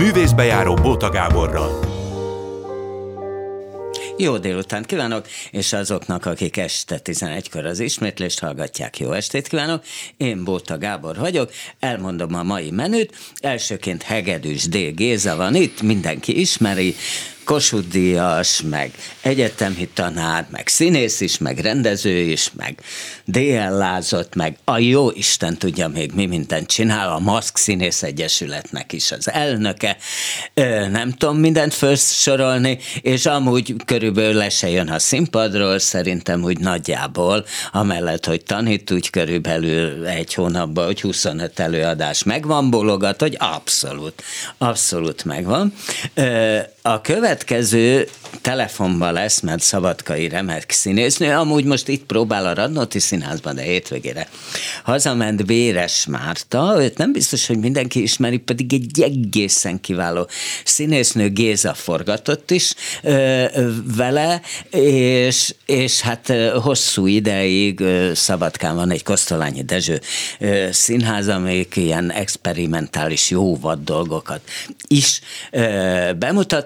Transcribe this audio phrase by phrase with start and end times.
[0.00, 1.80] Művészbejáró Bóta Gáborral.
[4.16, 9.84] Jó délután kívánok, és azoknak, akik este 11-kor az ismétlést hallgatják, jó estét kívánok.
[10.16, 13.14] Én Bóta Gábor vagyok, elmondom a mai menüt.
[13.40, 14.76] Elsőként Hegedűs D.
[14.94, 16.94] Géza van itt, mindenki ismeri,
[17.50, 22.82] Kossuth meg egyetemi tanár, meg színész is, meg rendező is, meg
[23.24, 29.12] DL-lázott, meg a jó Isten tudja még mi mindent csinál, a Maszk Színész Egyesületnek is
[29.12, 29.96] az elnöke,
[30.90, 37.44] nem tudom mindent felsorolni, és amúgy körülbelül le se jön a színpadról, szerintem úgy nagyjából,
[37.72, 44.22] amellett, hogy tanít, úgy körülbelül egy hónapban, hogy 25 előadás megvan, bologat, hogy abszolút,
[44.58, 45.74] abszolút megvan.
[46.82, 48.08] A következő
[48.40, 54.28] telefonban lesz, mert Szabadkai remek színésznő, amúgy most itt próbál a Radnóti Színházban, de hétvégére.
[54.84, 60.28] Hazament Béres Márta, őt nem biztos, hogy mindenki ismeri, pedig egy egészen kiváló
[60.64, 63.44] színésznő Géza forgatott is ö,
[63.96, 66.32] vele, és, és hát
[66.62, 70.00] hosszú ideig ö, Szabadkán van egy Kosztolányi Dezső
[70.38, 74.40] ö, színház, amelyik ilyen experimentális jó vad dolgokat
[74.86, 76.10] is ö,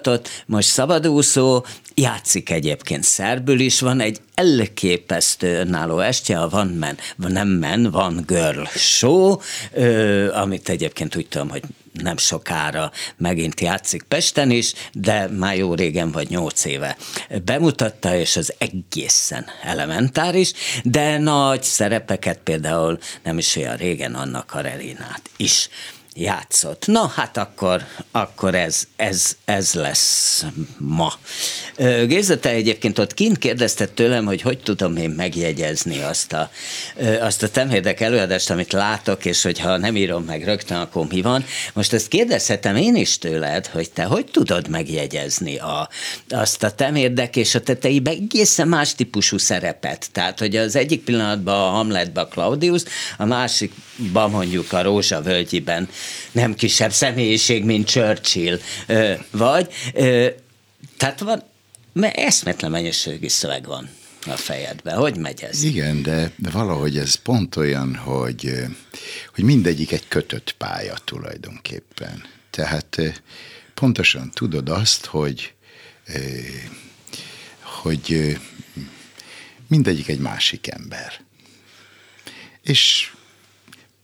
[0.05, 3.03] bemutatott, most szabadúszó, játszik egyébként.
[3.03, 9.37] Szerbül is, van egy elképesztő önálló estje, a Van Men, nem Men, Van Girl Show,
[9.73, 11.61] ö, amit egyébként úgy tudom, hogy
[11.93, 16.97] nem sokára megint játszik Pesten is, de már jó régen vagy nyolc éve
[17.45, 25.21] bemutatta, és az egészen elementáris, de nagy szerepeket például nem is olyan régen Anna Karelinát
[25.37, 25.69] is
[26.15, 26.87] játszott.
[26.87, 30.45] Na, hát akkor, akkor ez, ez, ez lesz
[30.77, 31.13] ma.
[32.07, 36.49] Géza, te egyébként ott kint kérdezted tőlem, hogy hogy tudom én megjegyezni azt a,
[37.19, 41.45] azt a temhérdek előadást, amit látok, és hogyha nem írom meg rögtön, akkor mi van.
[41.73, 45.89] Most ezt kérdezhetem én is tőled, hogy te hogy tudod megjegyezni a,
[46.29, 50.07] azt a temérdek és a teteibe egészen más típusú szerepet.
[50.11, 52.81] Tehát, hogy az egyik pillanatban a Hamletben a Claudius,
[53.17, 55.89] a másikban mondjuk a Rózsa völgyiben
[56.31, 58.59] nem kisebb személyiség, mint Churchill
[59.31, 59.73] vagy.
[60.97, 61.43] Tehát van,
[61.93, 63.89] mert eszmetlen mennyiségű szöveg van
[64.25, 64.97] a fejedben.
[64.97, 65.63] Hogy megy ez?
[65.63, 68.53] Igen, de, de valahogy ez pont olyan, hogy,
[69.35, 72.23] hogy mindegyik egy kötött pálya tulajdonképpen.
[72.49, 73.21] Tehát
[73.73, 75.53] pontosan tudod azt, hogy
[77.61, 78.37] hogy
[79.67, 81.13] mindegyik egy másik ember.
[82.61, 83.11] És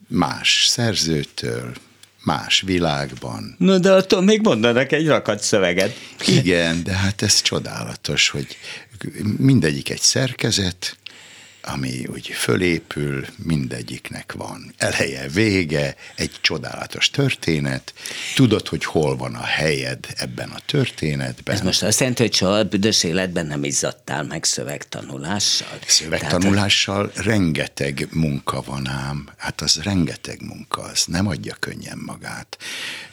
[0.08, 1.76] más szerzőtől,
[2.24, 3.56] más világban.
[3.58, 5.96] Na de attól még mondanak egy rakat szöveget.
[6.28, 8.58] Igen, de hát ez csodálatos, hogy
[9.38, 10.98] mindegyik egy szerkezet,
[11.62, 17.94] ami úgy fölépül, mindegyiknek van eleje, vége, egy csodálatos történet,
[18.36, 21.56] tudod, hogy hol van a helyed ebben a történetben.
[21.56, 25.80] Ez most azt jelenti, hogy soha a büdös életben nem izzadtál meg szövegtanulással?
[25.88, 27.26] Szövegtanulással Tehát...
[27.26, 32.58] rengeteg munka van ám, hát az rengeteg munka, az nem adja könnyen magát.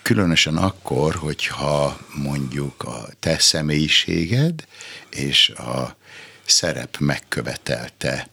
[0.03, 4.65] Különösen akkor, hogyha mondjuk a te személyiséged
[5.11, 5.97] és a
[6.45, 8.29] szerep megkövetelte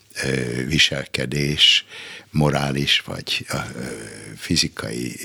[0.68, 1.86] viselkedés,
[2.36, 3.46] morális vagy
[4.38, 5.16] fizikai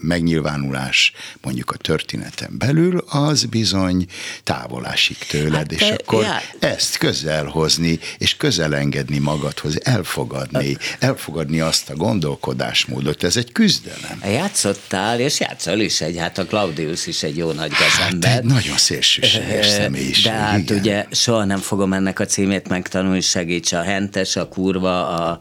[0.00, 4.06] megnyilvánulás mondjuk a történeten belül, az bizony
[4.44, 6.40] távol esik tőled, hát és akkor já.
[6.58, 14.20] ezt közel hozni, és közel engedni magadhoz, elfogadni, elfogadni azt a gondolkodásmódot, ez egy küzdelem.
[14.24, 18.30] Játszottál, és játszol is egy, hát a Claudius is egy jó nagy gazember.
[18.30, 20.24] Hát, nagyon szélsőséges személyiség.
[20.24, 20.78] De hát igen.
[20.78, 25.40] ugye soha nem fogom ennek a címét megtanulni, segíts a hentes, a kurva, a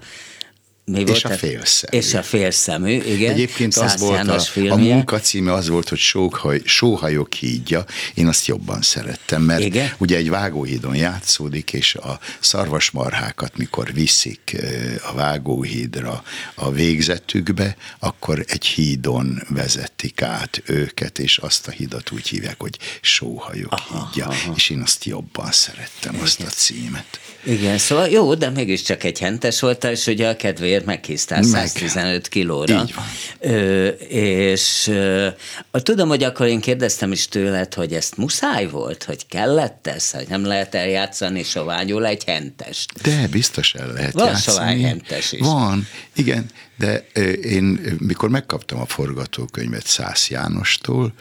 [0.89, 1.97] mi és a félszemű.
[1.97, 3.31] És a félszemű, igen.
[3.31, 7.85] Egyébként az volt a, a munka címe az volt, hogy sóhaj, sóhajok hídja.
[8.13, 9.93] Én azt jobban szerettem, mert igen?
[9.97, 14.57] ugye egy vágóhídon játszódik, és a szarvasmarhákat, mikor viszik
[15.11, 16.23] a vágóhídra
[16.55, 22.77] a végzetükbe, akkor egy hídon vezetik át őket, és azt a hídat úgy hívják, hogy
[23.01, 24.25] sóhajok aha, hídja.
[24.25, 24.53] Aha.
[24.55, 26.25] És én azt jobban szerettem, igen.
[26.25, 27.19] azt a címet.
[27.43, 31.67] Igen, szóval jó, de mégiscsak egy hentes voltál, és ugye a kedvéért azért meghisztál Meg.
[31.67, 32.81] 115 kilóra.
[32.83, 33.05] Így van.
[33.39, 35.27] Ö, és ö,
[35.71, 40.27] tudom, hogy akkor én kérdeztem is tőled, hogy ezt muszáj volt, hogy kellett ez, hogy
[40.29, 43.01] nem lehet eljátszani soványul egy hentest.
[43.01, 44.57] De biztos el lehet Van játszani.
[44.57, 45.39] sovány hentes is.
[45.39, 46.45] Van, igen,
[46.77, 47.05] de
[47.43, 51.13] én mikor megkaptam a forgatókönyvet Szász Jánostól,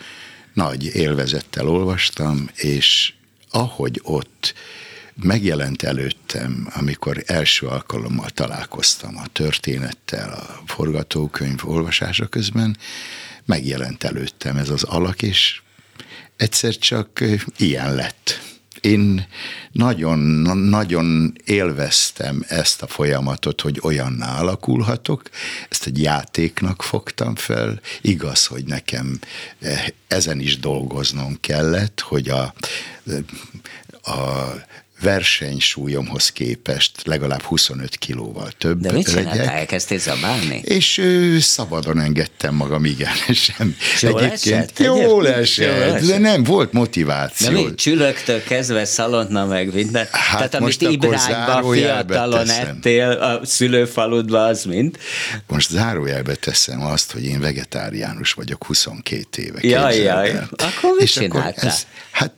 [0.55, 3.13] nagy élvezettel olvastam, és
[3.51, 4.55] ahogy ott
[5.23, 12.77] megjelent előttem, amikor első alkalommal találkoztam a történettel, a forgatókönyv olvasása közben,
[13.45, 15.61] megjelent előttem ez az alak, és
[16.37, 17.25] egyszer csak
[17.57, 18.41] ilyen lett.
[18.81, 19.27] Én
[19.73, 20.19] nagyon,
[20.59, 25.23] nagyon élveztem ezt a folyamatot, hogy olyanná alakulhatok.
[25.69, 27.81] Ezt egy játéknak fogtam fel.
[28.01, 29.19] Igaz, hogy nekem
[30.07, 32.55] ezen is dolgoznom kellett, hogy a,
[34.11, 34.53] a
[35.01, 39.49] versenysúlyomhoz képest legalább 25 kilóval több De mit csináltál?
[39.49, 40.61] Elkezdtél zabálni?
[40.65, 43.13] És ő, szabadon engedtem magam, igen.
[43.33, 43.77] Sem.
[44.01, 44.79] Jól esett?
[44.79, 47.47] Jól esett, de nem, volt motiváció.
[47.47, 50.07] De mi csülöktől kezdve szalonna meg minden.
[50.11, 52.67] Hát Tehát amit Ibrákba fiatalon teszem.
[52.67, 54.99] ettél a szülőfaludba, az mind?
[55.47, 59.59] Most zárójelbe teszem azt, hogy én vegetáriánus vagyok 22 éve.
[59.61, 60.31] Jaj, jaj.
[60.51, 61.51] Akkor mit És csináltál?
[61.51, 62.33] Akkor ez, hát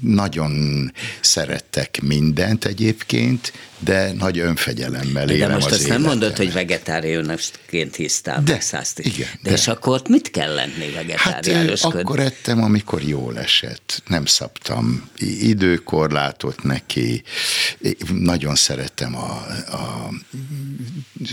[0.00, 6.00] nagyon szerettek mindent egyébként, de nagy önfegyelemmel élem De most az azt életem.
[6.00, 10.90] nem mondod, hogy vegetáriánusként hisztál, de, meg igen, de, de, és akkor mit kell lenni
[10.94, 11.92] vegetáriánusként?
[11.94, 14.02] Hát akkor ettem, amikor jól esett.
[14.06, 15.08] Nem szabtam
[15.40, 17.22] időkorlátot neki.
[18.12, 20.10] Nagyon szerettem a, a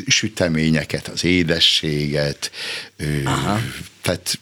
[0.08, 2.52] süteményeket, az édességet.
[3.24, 3.60] Aha.
[4.01, 4.39] Tehát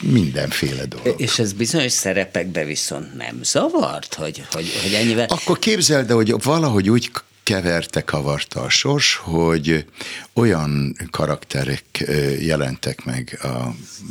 [0.00, 1.20] mindenféle dolog.
[1.20, 5.26] És ez bizonyos szerepekbe viszont nem zavart, hogy, hogy, hogy ennyivel...
[5.28, 7.10] Akkor képzeld, hogy valahogy úgy
[7.42, 9.86] keverte, kavarta a sors, hogy
[10.32, 12.04] olyan karakterek
[12.40, 13.40] jelentek meg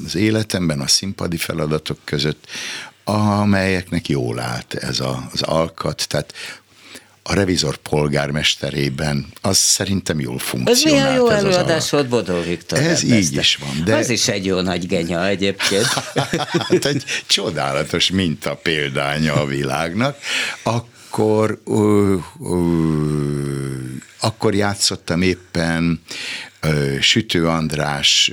[0.06, 2.48] az életemben, a színpadi feladatok között,
[3.04, 6.34] amelyeknek jól állt ez a, az alkat, tehát
[7.24, 10.86] a revizor polgármesterében, az szerintem jól funkcionált.
[10.86, 12.78] Ez milyen jó ez előadás volt Bodó Viktor.
[12.78, 13.16] Ez rendezte.
[13.16, 13.84] így is van.
[13.86, 13.96] De...
[13.96, 15.86] Az is egy jó nagy genya egyébként.
[16.70, 20.18] hát egy csodálatos minta példánya a világnak.
[20.64, 23.84] Akkor, uh, uh,
[24.20, 26.02] akkor játszottam éppen
[27.00, 28.32] Sütő András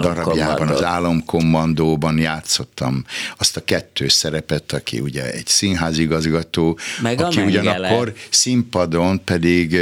[0.00, 3.04] darabjában, az Álomkommandóban játszottam
[3.38, 9.78] azt a kettő szerepet, aki ugye egy színházigazgató, Meg aki ugyanakkor színpadon pedig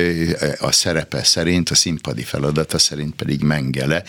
[0.58, 4.02] a szerepe szerint, a színpadi feladata szerint pedig Mengele,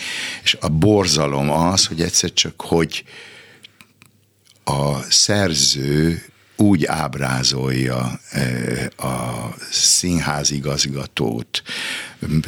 [0.43, 3.03] és a borzalom az, hogy egyszer csak, hogy
[4.63, 6.23] a szerző
[6.59, 8.19] úgy ábrázolja
[8.97, 11.61] a színházigazgatót,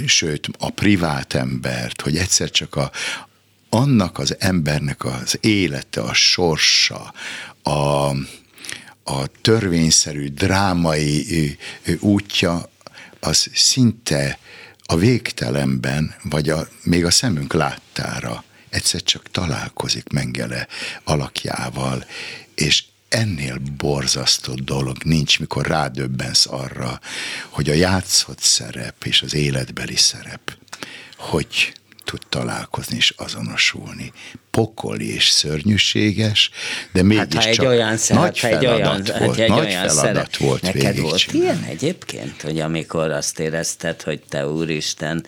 [0.06, 2.92] sőt a privát embert, hogy egyszer csak a,
[3.70, 7.14] annak az embernek az élete, a sorsa,
[7.64, 8.10] a,
[9.04, 11.58] a törvényszerű drámai
[12.00, 12.70] útja,
[13.20, 14.40] az szinte
[14.84, 20.68] a végtelenben, vagy a, még a szemünk láttára egyszer csak találkozik Mengele
[21.04, 22.06] alakjával,
[22.56, 27.00] és ennél borzasztó dolog nincs, mikor rádöbbensz arra,
[27.50, 30.58] hogy a játszott szerep és az életbeli szerep,
[31.18, 31.74] hogy
[32.12, 34.12] tud találkozni és azonosulni.
[34.52, 36.52] Pokoli és szörnyűséges,
[36.92, 39.38] de mégis hát, egy olyan szerep, nagy feladat egy olyan, volt.
[39.38, 40.38] Egy nagy olyan feladat szerep.
[40.38, 45.26] volt Neked volt ilyen egyébként, hogy amikor azt érezted, hogy te úristen,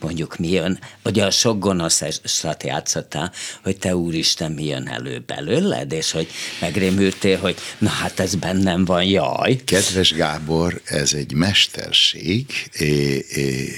[0.00, 3.32] mondjuk mi jön, ugye a sok gonoszat játszottál,
[3.62, 6.28] hogy te úristen mi jön elő belőled, és hogy
[6.60, 9.56] megrémültél, hogy na hát ez bennem van, jaj.
[9.64, 12.46] Kedves Gábor, ez egy mesterség,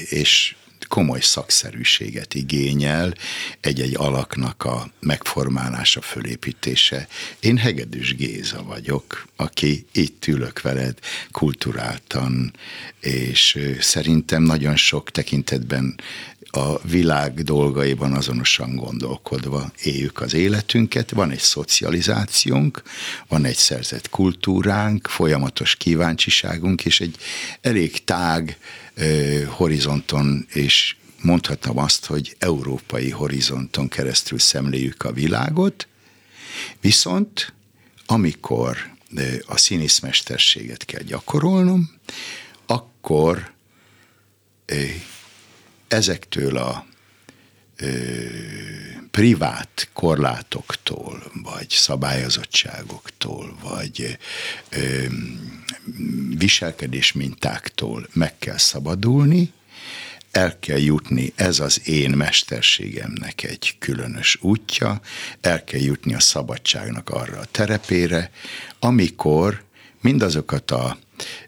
[0.09, 3.15] és komoly szakszerűséget igényel
[3.61, 7.09] egy-egy alaknak a megformálása, fölépítése.
[7.41, 10.99] Én Hegedűs Géza vagyok, aki itt ülök veled
[11.31, 12.53] kulturáltan,
[13.01, 16.01] és szerintem nagyon sok tekintetben
[16.51, 21.11] a világ dolgaiban azonosan gondolkodva éljük az életünket.
[21.11, 22.83] Van egy szocializációnk,
[23.29, 27.17] van egy szerzett kultúránk, folyamatos kíváncsiságunk, és egy
[27.61, 28.59] elég tág
[29.47, 35.89] horizonton és mondhatom azt, hogy európai horizonton keresztül szemléljük a világot,
[36.81, 37.53] viszont
[38.07, 38.97] amikor
[39.47, 41.91] a színészmesterséget kell gyakorolnom,
[42.67, 43.53] akkor
[45.89, 46.87] ezektől a
[49.11, 54.19] privát korlátoktól, vagy szabályozottságoktól, vagy
[54.69, 55.05] ö,
[56.39, 59.53] viselkedés mintáktól meg kell szabadulni,
[60.31, 65.01] el kell jutni, ez az én mesterségemnek egy különös útja,
[65.41, 68.31] el kell jutni a szabadságnak arra a terepére,
[68.79, 69.65] amikor
[70.01, 70.99] mindazokat a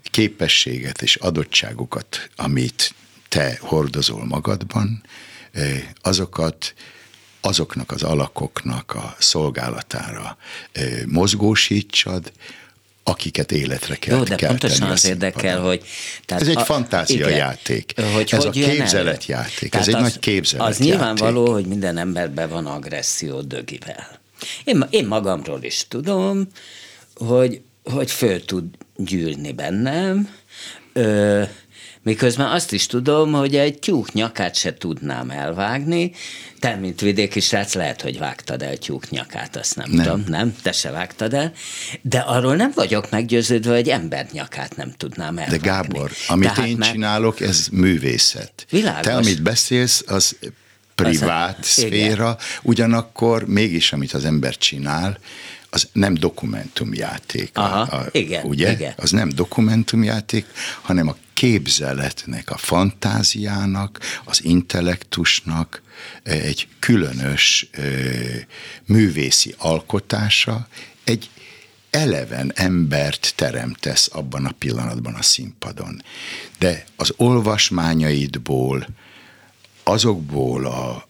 [0.03, 2.95] képességet és adottságokat, amit
[3.29, 5.03] te hordozol magadban,
[6.02, 6.75] azokat
[7.40, 10.37] azoknak az alakoknak a szolgálatára
[11.07, 12.33] mozgósítsad,
[13.02, 15.85] akiket életre kell Jó, de kell pontosan az érdekel, hogy...
[16.25, 17.92] Tehát ez egy fantáziajáték.
[18.14, 20.80] Hogy ez hogy a képzeletjáték, ez egy az, nagy képzeletjáték.
[20.80, 24.21] Az nyilvánvaló, hogy minden emberben van agresszió dögivel.
[24.64, 26.47] Én, én magamról is tudom,
[27.14, 28.64] hogy, hogy föl tud
[28.97, 30.35] gyűlni bennem,
[30.92, 31.42] ö,
[32.02, 36.12] Miközben azt is tudom, hogy egy tyúk nyakát se tudnám elvágni.
[36.59, 40.04] Te, mint vidéki srác, lehet, hogy vágtad el tyúk nyakát, azt nem, nem.
[40.04, 40.54] tudom, nem?
[40.62, 41.52] Te se vágtad el.
[42.02, 45.59] De arról nem vagyok meggyőződve, hogy ember nyakát nem tudnám elvágni.
[45.59, 46.92] De Gábor, amit Tehát én mert...
[46.92, 48.66] csinálok, ez művészet.
[48.71, 49.02] Világos.
[49.07, 50.37] Te, amit beszélsz, az
[50.95, 52.37] privát az, szféra, igen.
[52.62, 55.19] ugyanakkor mégis, amit az ember csinál,
[55.71, 57.50] az nem dokumentumjáték.
[57.55, 58.73] Aha, a, igen, ugye?
[58.73, 58.95] Igen.
[58.97, 60.47] Az nem dokumentumjáték,
[60.81, 65.83] hanem a képzeletnek, a fantáziának, az intellektusnak
[66.23, 67.71] egy különös
[68.87, 70.69] művészi alkotása,
[71.05, 71.31] egy
[71.91, 76.03] eleven embert teremtesz abban a pillanatban a színpadon.
[76.59, 78.87] De az olvasmányaidból,
[79.85, 81.09] azokból a,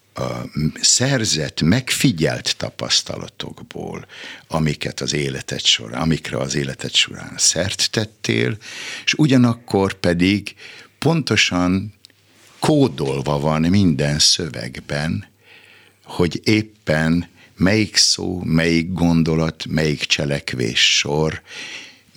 [0.81, 4.07] szerzett, megfigyelt tapasztalatokból,
[4.49, 8.57] amiket az életed során, amikre az életed során szert tettél,
[9.05, 10.55] és ugyanakkor pedig
[10.99, 11.95] pontosan
[12.59, 15.29] kódolva van minden szövegben,
[16.05, 21.43] hogy éppen melyik szó, melyik gondolat, melyik cselekvés sor,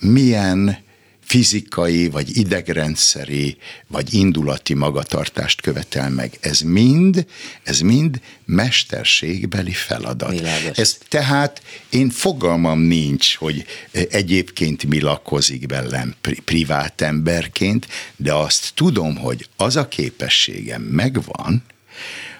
[0.00, 0.83] milyen
[1.24, 6.38] fizikai, vagy idegrendszeri, vagy indulati magatartást követel meg.
[6.40, 7.26] Ez mind,
[7.62, 10.30] ez mind mesterségbeli feladat.
[10.30, 10.78] Világos.
[10.78, 13.64] Ez tehát én fogalmam nincs, hogy
[14.10, 16.14] egyébként mi lakozik velem
[16.44, 21.62] privát emberként, de azt tudom, hogy az a képességem megvan,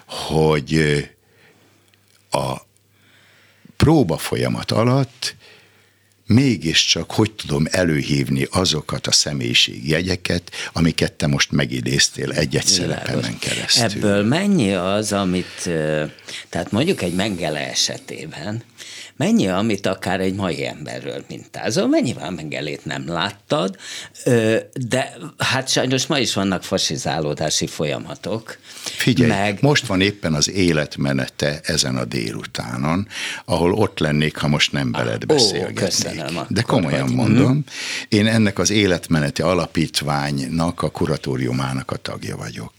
[0.05, 1.03] hogy
[2.31, 2.55] a
[3.77, 5.35] próba folyamat alatt
[6.25, 13.83] mégiscsak hogy tudom előhívni azokat a személyiségjegyeket, amiket te most megidéztél egy-egy szerepemen keresztül.
[13.83, 15.69] Ebből mennyi az, amit,
[16.49, 18.63] tehát mondjuk egy Mengele esetében,
[19.17, 23.75] mennyi, amit akár egy mai emberről mintázol, mennyivel Mengelét nem láttad,
[24.73, 28.57] de hát sajnos ma is vannak fasizálódási folyamatok.
[28.83, 29.57] Figyelj, meg...
[29.61, 33.07] most van éppen az életmenete ezen a délutánon,
[33.45, 36.37] ahol ott lennék, ha most nem veled beszélgetnék.
[36.37, 37.15] Ó, De komolyan vagy.
[37.15, 37.59] mondom, mhm.
[38.09, 42.73] én ennek az életmeneti alapítványnak, a kuratóriumának a tagja vagyok.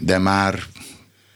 [0.00, 0.62] De már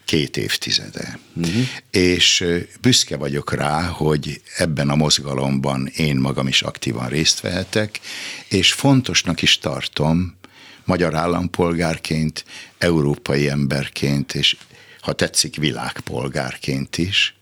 [0.05, 1.19] két évtizede.
[1.35, 1.63] Uh-huh.
[1.91, 2.45] És
[2.81, 8.01] büszke vagyok rá, hogy ebben a mozgalomban én magam is aktívan részt vehetek,
[8.49, 10.37] és fontosnak is tartom,
[10.85, 12.45] magyar állampolgárként,
[12.79, 14.57] európai emberként, és
[15.01, 17.35] ha tetszik, világpolgárként is,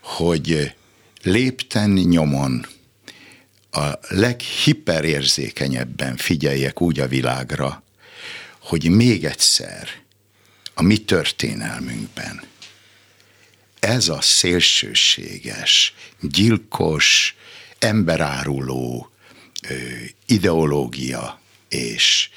[0.00, 0.74] hogy
[1.22, 2.66] lépten nyomon
[3.70, 7.82] a leghiperérzékenyebben figyeljek úgy a világra,
[8.58, 9.88] hogy még egyszer–
[10.78, 12.42] a mi történelmünkben.
[13.80, 17.36] Ez a szélsőséges, gyilkos,
[17.78, 19.10] emberáruló
[20.26, 22.30] ideológia és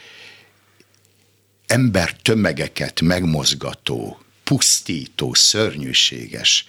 [1.67, 6.65] ember tömegeket megmozgató, pusztító, szörnyűséges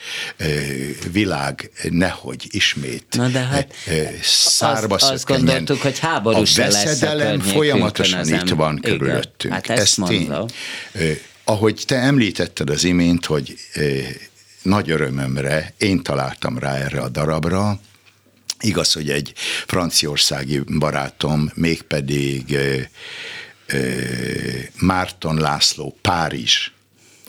[1.12, 3.74] világ nehogy ismét Na de hát
[4.22, 9.54] szárba azt, azt gondoltuk, hogy háború A veszedelem folyamatosan itt van körülöttünk.
[9.54, 10.34] Hát ezt Ez tény
[11.44, 13.56] ahogy te említetted az imént, hogy
[14.62, 17.80] nagy örömömre én találtam rá erre a darabra,
[18.62, 19.32] Igaz, hogy egy
[19.66, 22.56] franciaországi barátom, mégpedig
[24.80, 26.70] Márton László Párizs.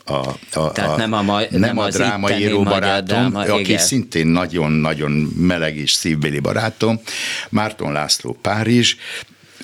[0.04, 0.12] A,
[0.52, 3.78] a, Tehát a, nem a, ma, nem nem a drámaíró barátom, dráma, aki igen.
[3.78, 7.00] szintén nagyon-nagyon meleg és szívbeli barátom,
[7.48, 8.96] Márton László Párizs,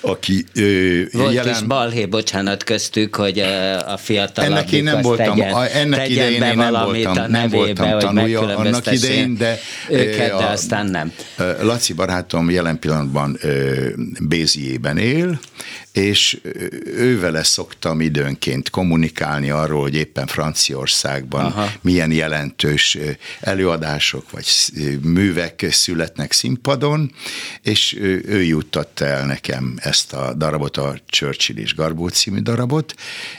[0.01, 1.55] aki ö, Volt jelen...
[1.55, 3.39] is balhé, bocsánat, köztük, hogy
[3.87, 7.49] a fiatal Ennek én nem voltam, tegyen, a, ennek idején én nem voltam, a nem
[7.49, 11.13] voltam tanulja annak idején, de őket, de aztán nem.
[11.61, 13.39] Laci barátom jelen pillanatban
[14.21, 15.41] Béziében él,
[15.93, 16.41] és
[16.85, 21.73] ővele szoktam időnként kommunikálni arról, hogy éppen Franciaországban Aha.
[21.81, 22.99] milyen jelentős
[23.41, 24.47] előadások vagy
[25.03, 27.13] művek születnek színpadon,
[27.63, 32.95] és ő juttatta el nekem ezt a darabot, a Churchill és Garbó című darabot,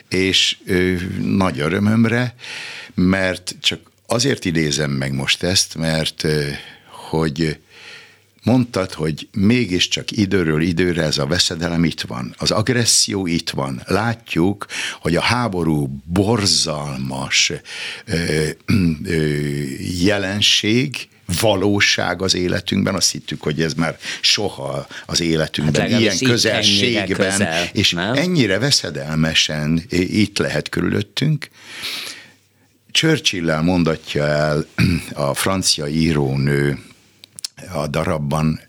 [0.10, 0.58] és
[1.22, 2.36] nagy örömömre,
[2.94, 6.26] mert csak azért idézem meg most ezt, mert
[7.10, 7.60] hogy
[8.44, 13.82] mondtad, hogy mégiscsak időről időre ez a veszedelem itt van, az agresszió itt van.
[13.86, 14.66] Látjuk,
[15.00, 17.52] hogy a háború borzalmas
[18.06, 18.48] ö,
[19.04, 19.16] ö,
[20.04, 27.08] jelenség, valóság az életünkben, azt hittük, hogy ez már soha az életünkben, hát ilyen közelségben,
[27.08, 28.14] közel, és nem?
[28.14, 31.50] ennyire veszedelmesen itt lehet körülöttünk.
[32.92, 34.66] Churchill-lel mondatja el
[35.14, 36.80] a francia írónő,
[37.74, 38.60] a darabban,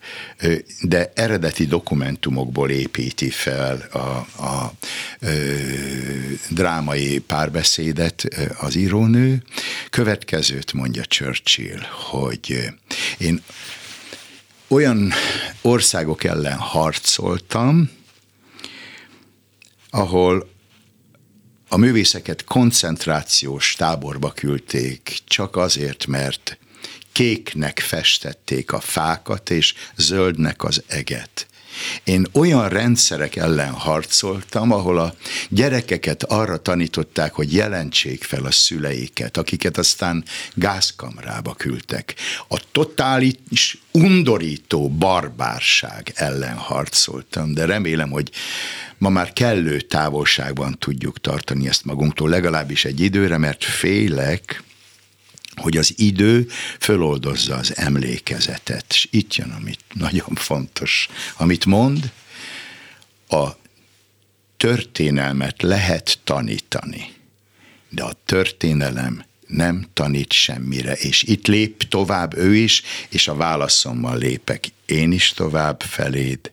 [0.80, 4.72] de eredeti dokumentumokból építi fel a, a, a
[6.48, 8.24] drámai párbeszédet
[8.60, 9.42] az írónő.
[9.90, 12.72] Következőt mondja Churchill, hogy
[13.18, 13.42] én
[14.68, 15.12] olyan
[15.60, 17.90] országok ellen harcoltam,
[19.90, 20.50] ahol
[21.68, 26.58] a művészeket koncentrációs táborba küldték, csak azért, mert
[27.12, 31.46] kéknek festették a fákat, és zöldnek az eget.
[32.04, 35.14] Én olyan rendszerek ellen harcoltam, ahol a
[35.48, 42.14] gyerekeket arra tanították, hogy jelentsék fel a szüleiket, akiket aztán gázkamrába küldtek.
[42.48, 48.30] A totális, undorító barbárság ellen harcoltam, de remélem, hogy
[48.98, 54.62] ma már kellő távolságban tudjuk tartani ezt magunktól, legalábbis egy időre, mert félek,
[55.56, 56.48] hogy az idő
[56.80, 58.84] föloldozza az emlékezetet.
[58.88, 62.12] És itt jön, amit nagyon fontos, amit mond,
[63.28, 63.48] a
[64.56, 67.12] történelmet lehet tanítani,
[67.88, 74.18] de a történelem nem tanít semmire, és itt lép tovább ő is, és a válaszommal
[74.18, 76.50] lépek én is tovább feléd.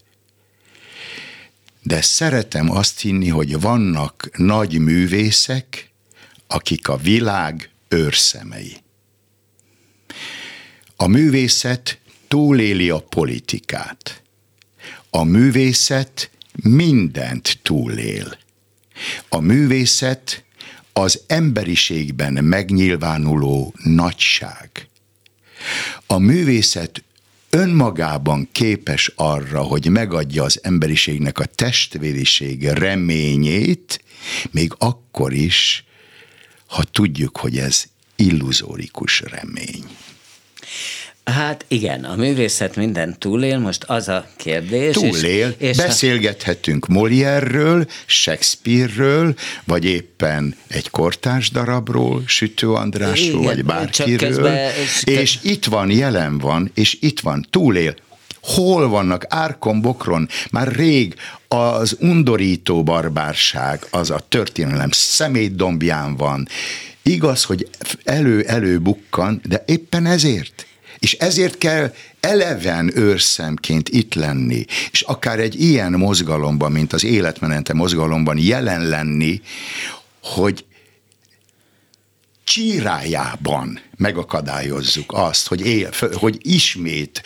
[1.82, 5.92] De szeretem azt hinni, hogy vannak nagy művészek,
[6.48, 8.78] akik a világ őrszemei.
[11.02, 14.24] A művészet túléli a politikát.
[15.10, 16.30] A művészet
[16.64, 18.38] mindent túlél.
[19.30, 20.44] A művészet
[20.94, 24.88] az emberiségben megnyilvánuló nagyság.
[26.06, 27.04] A művészet
[27.50, 34.04] önmagában képes arra, hogy megadja az emberiségnek a testvériség reményét,
[34.52, 35.86] még akkor is,
[36.66, 37.84] ha tudjuk, hogy ez
[38.16, 39.84] illuzórikus remény.
[41.24, 44.94] Hát igen, a művészet minden túlél, most az a kérdés.
[44.94, 53.66] Túlél, és, és beszélgethetünk Molière-ről, Shakespeare-ről, vagy éppen egy kortárs darabról, Sütő Andrásról, igen, vagy
[53.66, 54.70] bárkiről, közben,
[55.04, 57.96] és itt van, jelen van, és itt van, túlél.
[58.42, 60.30] Hol vannak árkon, bokron?
[60.52, 61.16] Már rég
[61.48, 66.48] az undorító barbárság, az a történelem szemétdombján van.
[67.10, 67.70] Igaz, hogy
[68.04, 70.66] elő-elő bukkan, de éppen ezért.
[71.00, 77.74] És ezért kell eleven őrszemként itt lenni, és akár egy ilyen mozgalomban, mint az életmenete
[77.74, 79.42] mozgalomban jelen lenni,
[80.24, 80.66] hogy
[82.50, 87.22] csírájában megakadályozzuk azt, hogy, él, hogy ismét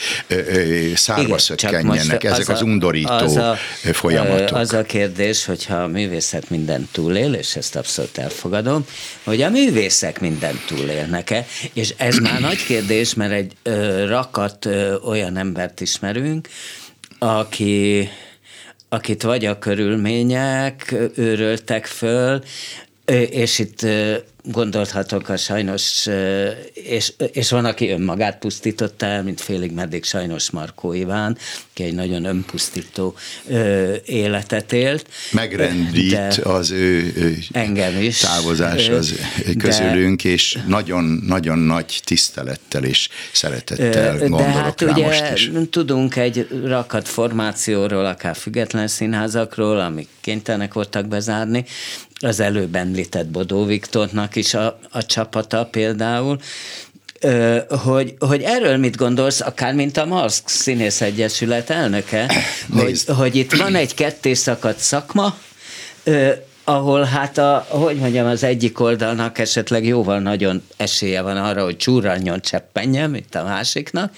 [0.96, 3.56] szárba szökkenjenek ezek az, az undorító az a,
[3.94, 4.58] folyamatok.
[4.58, 8.86] Az a kérdés, hogyha a művészet minden túlél, és ezt abszolút elfogadom,
[9.24, 14.96] hogy a művészek minden túlélnek-e, és ez már nagy kérdés, mert egy ö, rakat ö,
[14.96, 16.48] olyan embert ismerünk,
[17.20, 18.10] aki
[18.90, 22.44] akit vagy a körülmények őröltek föl,
[23.30, 23.86] és itt
[24.52, 26.08] gondolhatok a sajnos,
[26.74, 31.38] és, és van, aki önmagát pusztította el, mint félig meddig sajnos Markó Iván,
[31.72, 33.16] aki egy nagyon önpusztító
[34.06, 35.06] életet élt.
[35.32, 39.13] Megrendít az ő, ő engem is, távozás az
[39.58, 45.52] közülünk, de, és nagyon-nagyon nagy tisztelettel és szeretettel de gondolok hát rá ugye most is.
[45.70, 51.66] tudunk egy rakat formációról, akár független színházakról, amik kénytelenek voltak bezárni,
[52.24, 56.40] az előbb említett Bodó Viktornak is a, a csapata például,
[57.84, 62.32] hogy, hogy erről mit gondolsz, akár mint a Marx Színész Egyesület elnöke,
[62.74, 65.38] hogy, hogy itt van egy kettészakadt szakma,
[66.64, 71.78] ahol hát a, hogy mondjam, az egyik oldalnak esetleg jóval nagyon esélye van arra, hogy
[71.78, 74.14] csúranjon cseppenjen, mint a másiknak,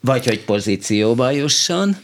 [0.00, 1.96] vagy hogy pozícióba jusson,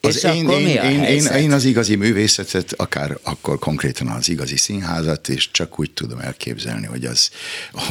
[0.00, 3.58] az és én, akkor én, mi a én, én, én az igazi művészetet, akár akkor
[3.58, 7.30] konkrétan az igazi színházat, és csak úgy tudom elképzelni, hogy az,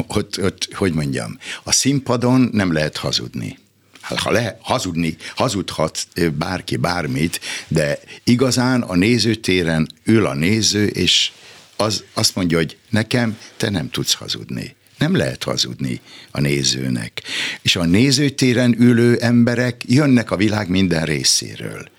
[0.08, 3.58] ott, ott hogy mondjam, a színpadon nem lehet hazudni.
[4.02, 6.08] Ha le, hazudni, hazudhat
[6.38, 11.32] bárki bármit, de igazán a nézőtéren ül a néző, és
[11.76, 14.76] az, azt mondja, hogy nekem te nem tudsz hazudni.
[14.98, 17.22] Nem lehet hazudni a nézőnek.
[17.62, 21.90] És a nézőtéren ülő emberek jönnek a világ minden részéről.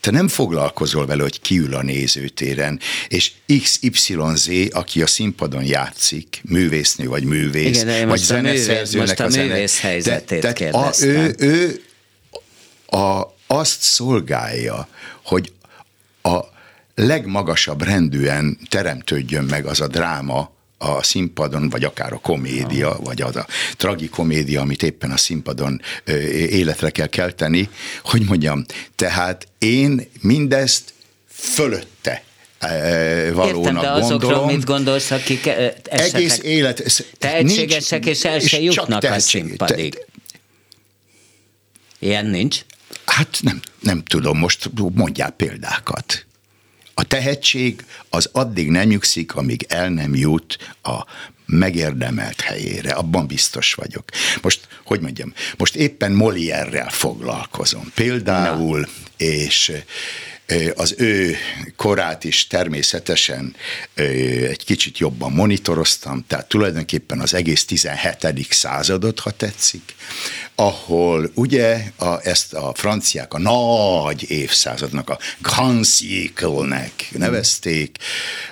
[0.00, 7.06] te nem foglalkozol vele, hogy kiül a nézőtéren, és XYZ, aki a színpadon játszik, művésznő
[7.06, 11.82] vagy művész, Igen, vagy zeneszerzőnek a, művész, a helyzetét te, a, ő, ő
[12.86, 14.88] a, azt szolgálja,
[15.24, 15.52] hogy
[16.22, 16.40] a
[16.94, 23.02] legmagasabb rendűen teremtődjön meg az a dráma, a színpadon, vagy akár a komédia, Aha.
[23.02, 25.80] vagy az a tragikomédia, amit éppen a színpadon
[26.50, 27.68] életre kell kelteni,
[28.02, 28.64] hogy mondjam,
[28.96, 30.92] tehát én mindezt
[31.28, 32.24] fölötte
[33.32, 34.46] valónak Értem, de azokról gondolom.
[34.46, 35.46] mit gondolsz, akik
[35.82, 39.94] egész élet tehetségesek, nincs, és el se jutnak a színpadig?
[39.94, 40.04] Te,
[41.98, 42.60] Ilyen nincs?
[43.06, 46.25] Hát nem, nem tudom, most mondjál példákat.
[46.98, 51.04] A tehetség az addig nem nyugszik, amíg el nem jut a
[51.46, 54.04] megérdemelt helyére, abban biztos vagyok.
[54.42, 57.92] Most, hogy mondjam, most éppen Molière-rel foglalkozom.
[57.94, 58.86] Például, Na.
[59.16, 59.72] és
[60.74, 61.36] az ő
[61.76, 63.56] korát is természetesen
[63.94, 68.46] egy kicsit jobban monitoroztam, tehát tulajdonképpen az egész 17.
[68.50, 69.94] századot, ha tetszik,
[70.54, 77.96] ahol ugye a, ezt a franciák a nagy évszázadnak, a Grand Siècle-nek nevezték,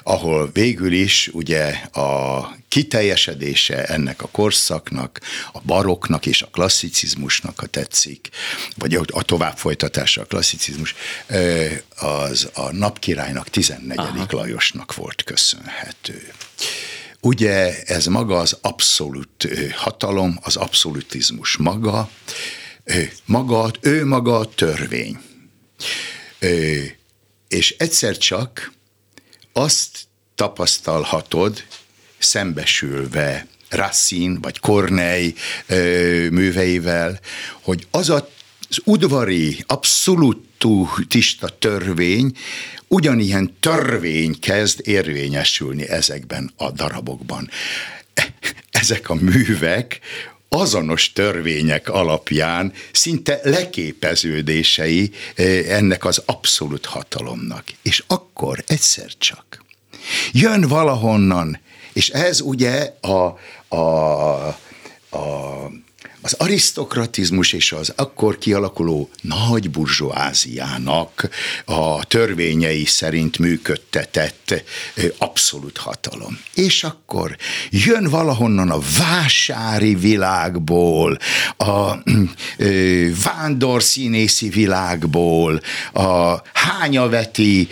[0.03, 5.21] ahol végül is ugye a kiteljesedése ennek a korszaknak,
[5.53, 8.29] a baroknak és a klasszicizmusnak, ha tetszik,
[8.77, 10.95] vagy a tovább folytatása a klasszicizmus,
[11.97, 13.99] az a napkirálynak 14.
[13.99, 14.27] Aha.
[14.29, 16.33] Lajosnak volt köszönhető.
[17.21, 22.11] Ugye ez maga az abszolút hatalom, az abszolutizmus maga,
[23.25, 25.19] maga, ő maga a törvény.
[27.49, 28.73] És egyszer csak
[29.53, 29.99] azt
[30.35, 31.65] tapasztalhatod,
[32.19, 35.33] szembesülve Racine vagy Corneille
[36.31, 37.21] műveivel,
[37.63, 38.29] hogy az a
[38.75, 42.37] az udvari, abszolútista törvény
[42.89, 47.51] ugyanilyen törvény kezd érvényesülni ezekben a darabokban.
[48.71, 50.01] Ezek a művek
[50.49, 55.11] azonos törvények alapján szinte leképeződései
[55.69, 57.65] ennek az abszolút hatalomnak.
[57.83, 59.65] És akkor egyszer csak
[60.33, 61.61] jön valahonnan,
[61.93, 63.39] és ez ugye a,
[63.77, 64.47] a,
[65.11, 65.71] a
[66.25, 71.29] az arisztokratizmus és az akkor kialakuló nagy burzsóáziának
[71.65, 74.65] a törvényei szerint működtetett
[75.19, 76.39] abszolút hatalom.
[76.55, 77.37] És akkor
[77.71, 81.19] jön valahonnan a vásári világból,
[81.57, 81.95] a
[83.25, 85.61] vándorszínészi világból,
[85.93, 87.69] a hányaveti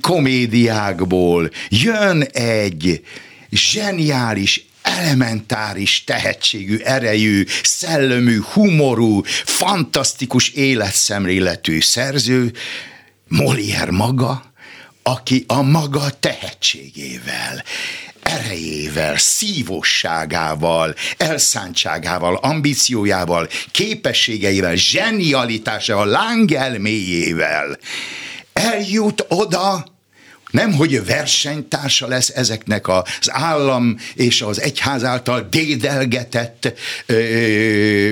[0.00, 3.04] komédiákból, jön egy
[3.50, 12.52] zseniális elementáris tehetségű, erejű, szellemű, humorú, fantasztikus életszemléletű szerző,
[13.28, 14.42] Molière maga,
[15.02, 17.64] aki a maga tehetségével,
[18.22, 27.78] erejével, szívosságával, elszántságával, ambíciójával, képességeivel, zsenialitásával, lángelméjével
[28.52, 29.86] eljut oda,
[30.56, 36.72] nem, hogy versenytársa lesz ezeknek az állam és az egyház által dédelgetett
[37.06, 38.10] ö,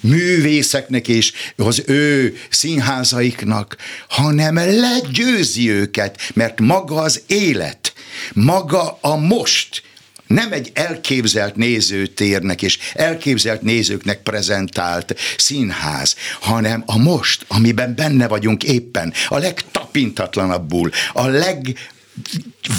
[0.00, 3.76] művészeknek és az ő színházaiknak,
[4.08, 7.92] hanem legyőzi őket, mert maga az élet,
[8.32, 9.82] maga a most,
[10.34, 18.64] nem egy elképzelt nézőtérnek és elképzelt nézőknek prezentált színház, hanem a most, amiben benne vagyunk
[18.64, 21.78] éppen, a legtapintatlanabbul, a leg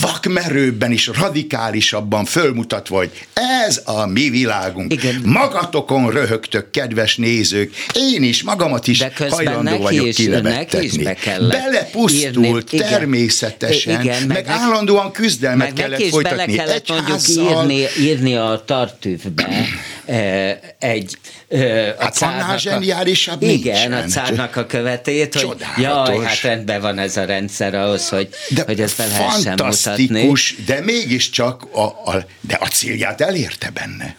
[0.01, 3.11] vakmerőbben is radikálisabban fölmutatva, hogy
[3.63, 4.93] ez a mi világunk.
[4.93, 5.21] Igen.
[5.25, 11.03] Magatokon röhögtök, kedves nézők, én is, magamat is hajlandó vagyok is, kilevettetni.
[11.47, 12.87] Belepusztult írni.
[12.87, 16.55] természetesen, Igen, meg, meg állandóan küzdelmet meg kellett folytatni.
[16.55, 19.65] Bele kellett mondjuk írni, írni a tartűvbe
[20.79, 21.17] egy
[21.49, 26.15] a hát annál zseniálisabb Igen, a cárnak a követét, hogy Csodálatos.
[26.15, 30.31] jaj, hát rendben van ez a rendszer ahhoz, hogy, de hogy ezt be lehessen mutatni.
[30.65, 34.15] de mégiscsak a, a, de a célját elérte benne.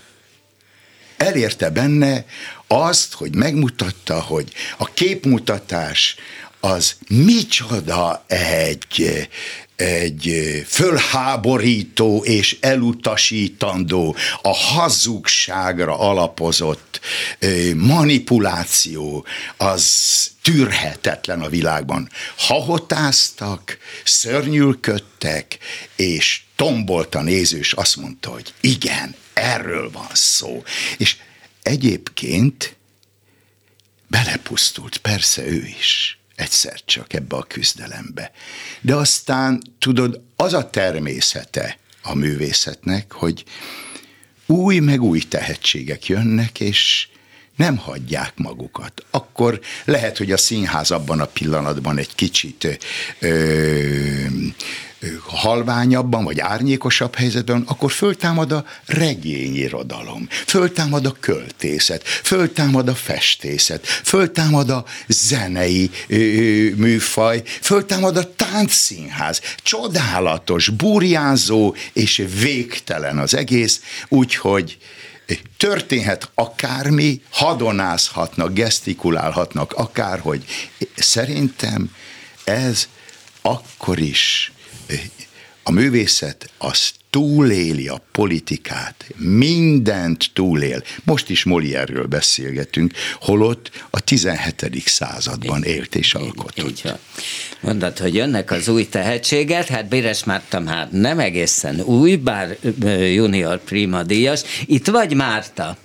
[1.16, 2.24] Elérte benne
[2.66, 6.16] azt, hogy megmutatta, hogy a képmutatás
[6.60, 9.28] az micsoda egy,
[9.76, 10.32] egy
[10.66, 17.00] fölháborító és elutasítandó, a hazugságra alapozott
[17.74, 19.84] manipuláció, az
[20.42, 22.08] tűrhetetlen a világban.
[22.36, 25.58] Hahotáztak, szörnyülködtek,
[25.96, 30.62] és tombolt a néző, és azt mondta, hogy igen, erről van szó.
[30.96, 31.16] És
[31.62, 32.76] egyébként
[34.06, 38.30] belepusztult persze ő is egyszer csak ebbe a küzdelembe.
[38.80, 43.44] De aztán, tudod, az a természete a művészetnek, hogy
[44.46, 47.08] új meg új tehetségek jönnek, és
[47.56, 49.04] nem hagyják magukat.
[49.10, 52.78] Akkor lehet, hogy a színház abban a pillanatban egy kicsit
[53.18, 54.24] ö,
[55.26, 64.70] halványabban vagy árnyékosabb helyzetben, akkor föltámad a regényirodalom, föltámad a költészet, föltámad a festészet, föltámad
[64.70, 65.90] a zenei
[66.76, 69.40] műfaj, föltámad a táncszínház.
[69.56, 74.78] Csodálatos, burjánzó és végtelen az egész, úgyhogy
[75.56, 80.44] történhet akármi, hadonázhatnak, gesztikulálhatnak akárhogy.
[80.96, 81.90] Szerintem
[82.44, 82.88] ez
[83.42, 84.52] akkor is
[85.62, 90.82] a művészet az túléli a politikát, mindent túlél.
[91.04, 94.82] Most is Molière-ről beszélgetünk, holott a 17.
[94.86, 96.68] században élt és alkotott.
[96.68, 96.92] Így, így
[97.60, 102.56] Mondod, hogy jönnek az új tehetséget, hát Béres Márta már nem egészen új, bár
[103.14, 104.40] junior prima díjas.
[104.66, 105.76] Itt vagy Márta?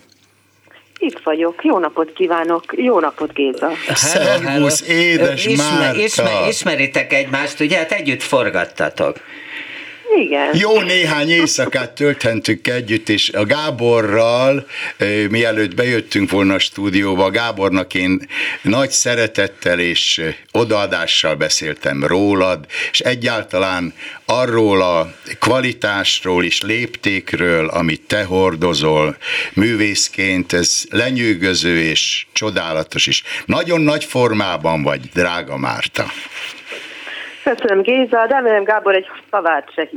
[1.02, 1.64] Itt vagyok.
[1.64, 2.64] Jó napot kívánok.
[2.76, 3.72] Jó napot, Géza.
[3.94, 6.02] Szervusz, édes Ismer, Márta.
[6.02, 7.78] Ismer, ismeritek egymást, ugye?
[7.78, 9.18] Hát együtt forgattatok.
[10.16, 10.56] Igen.
[10.56, 14.68] Jó néhány éjszakát tölthentük együtt, és a Gáborral,
[15.30, 18.28] mielőtt bejöttünk volna a stúdióba, Gábornak én
[18.62, 20.22] nagy szeretettel és
[20.52, 23.94] odaadással beszéltem rólad, és egyáltalán
[24.26, 29.18] arról a kvalitásról és léptékről, amit te hordozol
[29.54, 33.24] művészként, ez lenyűgöző és csodálatos is.
[33.46, 36.06] Nagyon nagy formában vagy, drága Márta.
[37.44, 39.90] Köszönöm Géza, de nem Gábor egy szavát se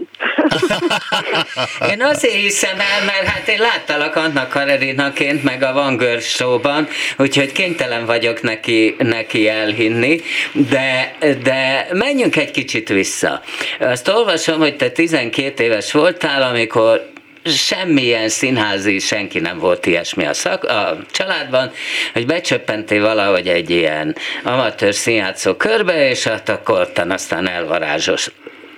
[1.92, 6.88] én azért hiszem el, mert hát én láttalak annak Karerinaként, meg a Van Gör show-ban,
[7.18, 10.20] úgyhogy kénytelen vagyok neki, neki elhinni,
[10.52, 13.40] de, de menjünk egy kicsit vissza.
[13.80, 17.12] Azt olvasom, hogy te 12 éves voltál, amikor
[17.44, 21.70] semmilyen színházi, senki nem volt ilyesmi a, szak, a családban,
[22.12, 28.30] hogy becsöppentél valahogy egy ilyen amatőr színjátszó körbe, és hát akkor aztán elvarázsos,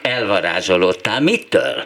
[0.02, 1.20] elvarázsolódtál.
[1.20, 1.84] Mitől?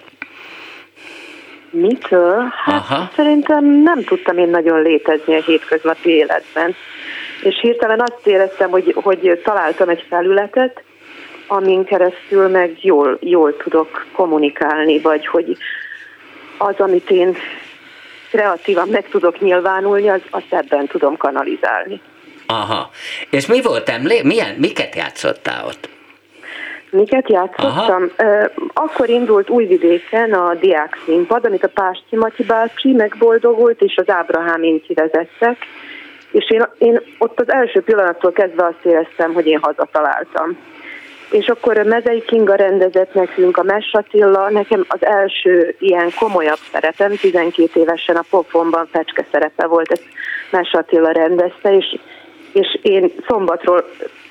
[1.70, 2.52] Mitől?
[2.64, 3.10] Hát Aha.
[3.16, 6.74] szerintem nem tudtam én nagyon létezni a hétköznapi életben.
[7.42, 10.82] És hirtelen azt éreztem, hogy, hogy találtam egy felületet,
[11.46, 15.56] amin keresztül meg jól, jól tudok kommunikálni, vagy hogy
[16.60, 17.36] az, amit én
[18.30, 22.00] kreatívan meg tudok nyilvánulni, az, azt ebben tudom kanalizálni.
[22.46, 22.90] Aha.
[23.30, 24.22] És mi volt emlé?
[24.22, 25.88] Milyen, miket játszottál ott?
[26.90, 28.10] Miket játszottam?
[28.16, 28.48] Aha.
[28.74, 34.62] Akkor indult Újvidéken a diák színpad, amit a Pásti Matyi bácsi megboldogult, és az Ábrahám
[34.62, 35.56] Inci vezettek.
[36.30, 40.58] És én, én ott az első pillanattól kezdve azt éreztem, hogy én hazataláltam
[41.30, 43.92] és akkor a Mezei Kinga rendezett nekünk, a Mess
[44.50, 50.04] nekem az első ilyen komolyabb szerepem, 12 évesen a Pofonban fecske szerepe volt, ezt
[50.50, 51.98] Mess Attila rendezte, és,
[52.52, 53.84] és én szombatról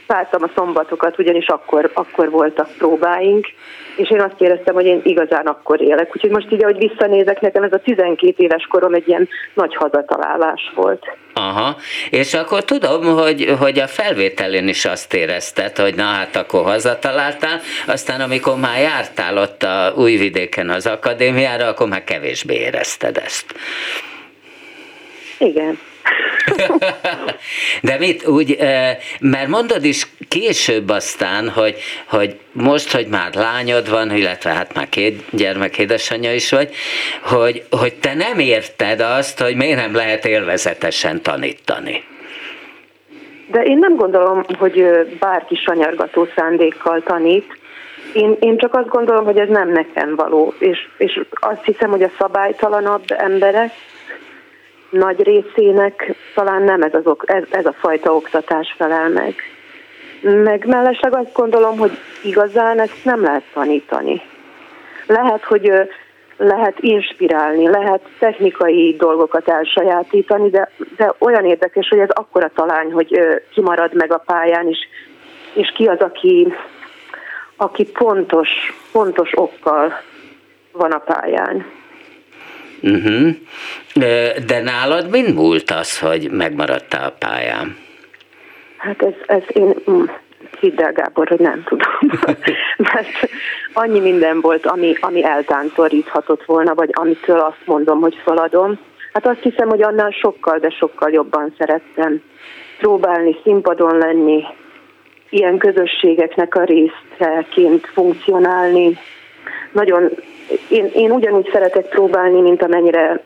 [0.09, 3.47] vártam a szombatokat, ugyanis akkor, akkor voltak próbáink,
[3.95, 6.15] és én azt éreztem, hogy én igazán akkor élek.
[6.15, 10.71] Úgyhogy most így, ahogy visszanézek, nekem ez a 12 éves korom egy ilyen nagy hazatalálás
[10.75, 11.05] volt.
[11.33, 11.75] Aha,
[12.09, 17.59] és akkor tudom, hogy, hogy a felvételén is azt érezted, hogy na hát akkor hazataláltál,
[17.87, 23.53] aztán amikor már jártál ott a Újvidéken az akadémiára, akkor már kevésbé érezted ezt.
[25.37, 25.79] Igen.
[27.81, 28.57] De mit úgy,
[29.19, 34.89] mert mondod is később aztán, hogy, hogy most, hogy már lányod van, illetve hát már
[34.89, 36.69] két gyermek édesanyja is vagy,
[37.21, 42.03] hogy, hogy te nem érted azt, hogy miért nem lehet élvezetesen tanítani.
[43.51, 44.85] De én nem gondolom, hogy
[45.19, 47.57] bárki sanyargató szándékkal tanít.
[48.13, 52.03] Én, én csak azt gondolom, hogy ez nem nekem való, és, és azt hiszem, hogy
[52.03, 53.71] a szabálytalanabb emberek
[54.89, 59.35] nagy részének talán nem ez, az, ez, ez a fajta oktatás felel meg.
[60.21, 61.91] Meg mellesleg azt gondolom, hogy
[62.23, 64.21] igazán ezt nem lehet tanítani.
[65.07, 65.71] Lehet, hogy
[66.37, 73.19] lehet inspirálni, lehet technikai dolgokat elsajátítani, de, de olyan érdekes, hogy ez akkora talány, hogy
[73.53, 74.77] kimarad meg a pályán, és,
[75.53, 76.53] és ki az, aki,
[77.55, 78.49] aki pontos,
[78.91, 79.93] pontos okkal
[80.71, 81.65] van a pályán.
[82.81, 83.35] Uh-huh.
[84.45, 87.77] De nálad mind múlt az, hogy megmaradtál a pályán?
[88.77, 90.03] Hát ez, ez én, mm,
[90.59, 92.19] hidd el Gábor, hogy nem tudom.
[92.93, 93.29] Mert
[93.73, 98.79] annyi minden volt, ami, ami eltántoríthatott volna, vagy amitől azt mondom, hogy szaladom.
[99.13, 102.21] Hát azt hiszem, hogy annál sokkal, de sokkal jobban szerettem
[102.77, 104.43] próbálni, színpadon lenni,
[105.29, 108.97] ilyen közösségeknek a részeként funkcionálni.
[109.71, 110.09] Nagyon,
[110.69, 113.23] én, én ugyanúgy szeretek próbálni, mint amennyire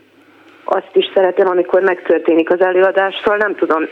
[0.64, 3.88] azt is szeretem, amikor megtörténik az előadás, szóval nem tudom.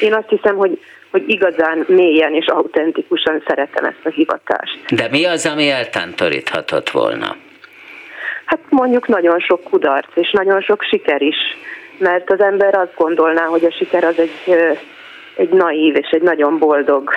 [0.00, 0.80] Én azt hiszem, hogy,
[1.10, 4.78] hogy igazán mélyen és autentikusan szeretem ezt a hivatást.
[4.88, 7.36] De mi az, ami eltántoríthatott volna?
[8.44, 11.36] Hát mondjuk nagyon sok kudarc és nagyon sok siker is,
[11.98, 14.56] mert az ember azt gondolná, hogy a siker az egy,
[15.36, 17.10] egy naív és egy nagyon boldog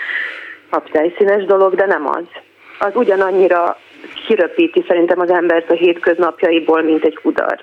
[0.70, 2.24] naptejszínes dolog, de nem az.
[2.78, 3.78] Az ugyanannyira
[4.26, 7.62] kiröpíti szerintem az embert a hétköznapjaiból, mint egy kudarc.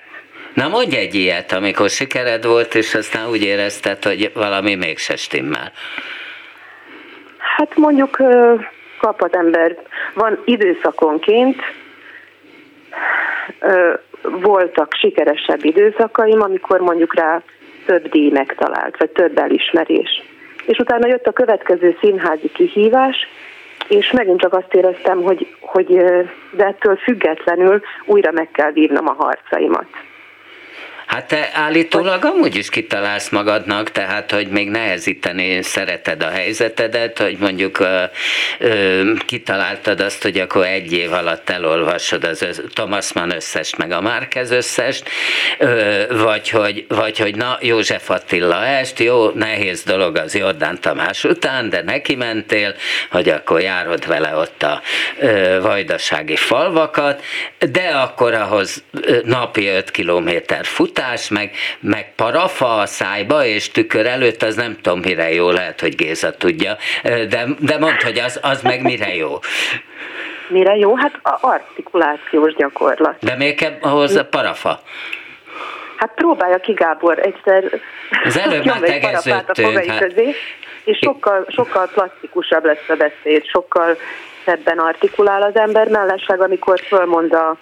[0.53, 5.71] Na mondj egy ilyet, amikor sikered volt, és aztán úgy érezted, hogy valami mégse stimmel.
[7.37, 8.17] Hát mondjuk
[8.99, 9.77] kaphat ember.
[10.13, 11.61] Van időszakonként,
[14.21, 17.41] voltak sikeresebb időszakaim, amikor mondjuk rá
[17.85, 20.23] több díj megtalált, vagy több elismerés.
[20.65, 23.27] És utána jött a következő színházi kihívás,
[23.89, 25.87] és megint csak azt éreztem, hogy, hogy
[26.51, 29.85] de ettől függetlenül újra meg kell vívnom a harcaimat.
[31.09, 37.37] Hát te állítólag amúgy is kitalálsz magadnak, tehát hogy még nehezíteni szereted a helyzetedet, hogy
[37.39, 38.03] mondjuk ö,
[38.59, 44.01] ö, kitaláltad azt, hogy akkor egy év alatt elolvasod az Thomas Mann összest, meg a
[44.01, 45.09] Márkez összest,
[45.57, 51.23] ö, vagy, hogy, vagy hogy na, József Attila est, jó, nehéz dolog az Jordán Tamás
[51.23, 52.75] után, de neki mentél,
[53.11, 54.81] hogy akkor járod vele ott a
[55.19, 57.23] ö, vajdasági falvakat,
[57.71, 58.83] de akkor ahhoz
[59.23, 64.77] napi 5 kilométer fut futás, meg, meg parafa a szájba és tükör előtt, az nem
[64.81, 69.15] tudom mire jó, lehet, hogy Géza tudja, de, de mondd, hogy az, az meg mire
[69.15, 69.39] jó.
[70.47, 70.95] Mire jó?
[70.95, 73.15] Hát a artikulációs gyakorlat.
[73.19, 74.81] De miért kell ahhoz a parafa?
[75.95, 77.63] Hát próbálja ki Gábor egyszer.
[78.23, 79.85] Az előbb már tegeződtünk.
[79.85, 79.99] Hát...
[79.99, 80.35] Közé,
[80.83, 83.97] és sokkal, sokkal plastikusabb lesz a beszéd, sokkal
[84.45, 87.57] szebben artikulál az ember, mellesleg amikor fölmond a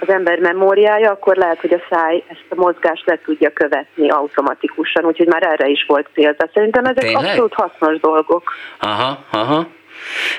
[0.00, 5.04] az ember memóriája, akkor lehet, hogy a száj ezt a mozgást le tudja követni automatikusan,
[5.04, 6.48] úgyhogy már erre is volt célza.
[6.54, 7.24] Szerintem ezek Tényleg?
[7.24, 8.52] abszolút hasznos dolgok.
[8.78, 9.66] Aha, aha.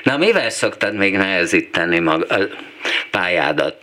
[0.04, 2.40] Na, mivel szoktad még nehezíteni maga, a
[3.12, 3.76] pályádat?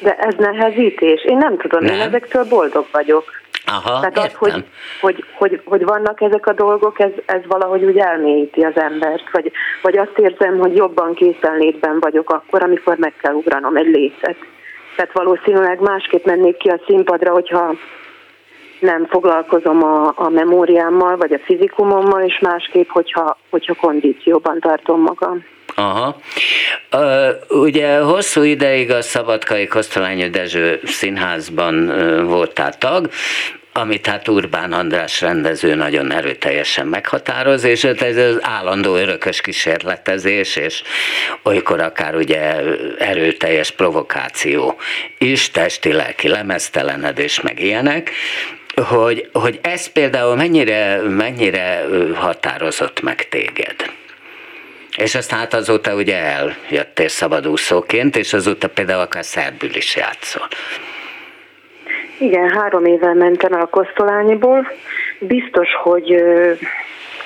[0.00, 1.24] De ez nehezítés?
[1.24, 1.94] Én nem tudom, nem?
[1.94, 3.24] én ezektől boldog vagyok.
[3.70, 4.64] Aha, Tehát az, hogy,
[5.00, 9.52] hogy, hogy, hogy vannak ezek a dolgok, ez, ez valahogy úgy elmélyíti az embert, vagy,
[9.82, 14.36] vagy azt érzem, hogy jobban készenlétben vagyok akkor, amikor meg kell ugranom egy lécet.
[14.96, 17.74] Tehát valószínűleg másképp mennék ki a színpadra, hogyha
[18.80, 25.44] nem foglalkozom a, a memóriámmal, vagy a fizikumommal, és másképp, hogyha, hogyha kondícióban tartom magam.
[25.74, 26.16] Aha.
[26.92, 33.08] Uh, ugye hosszú ideig a Szabadkai Kosztolányi Dezső színházban uh, voltál tag,
[33.72, 40.82] amit hát Urbán András rendező nagyon erőteljesen meghatároz, és ez az állandó örökös kísérletezés, és
[41.42, 42.54] olykor akár ugye
[42.98, 44.76] erőteljes provokáció
[45.18, 48.10] is, testi-lelki lemeztelenedés, meg ilyenek,
[48.74, 53.74] hogy, hogy ez például mennyire, mennyire határozott meg téged?
[54.96, 60.48] És aztán hát azóta ugye eljöttél szabadúszóként, és azóta például akár szerbül is játszol.
[62.20, 64.66] Igen, három éve mentem el a Kosztolányiból.
[65.18, 66.24] Biztos, hogy,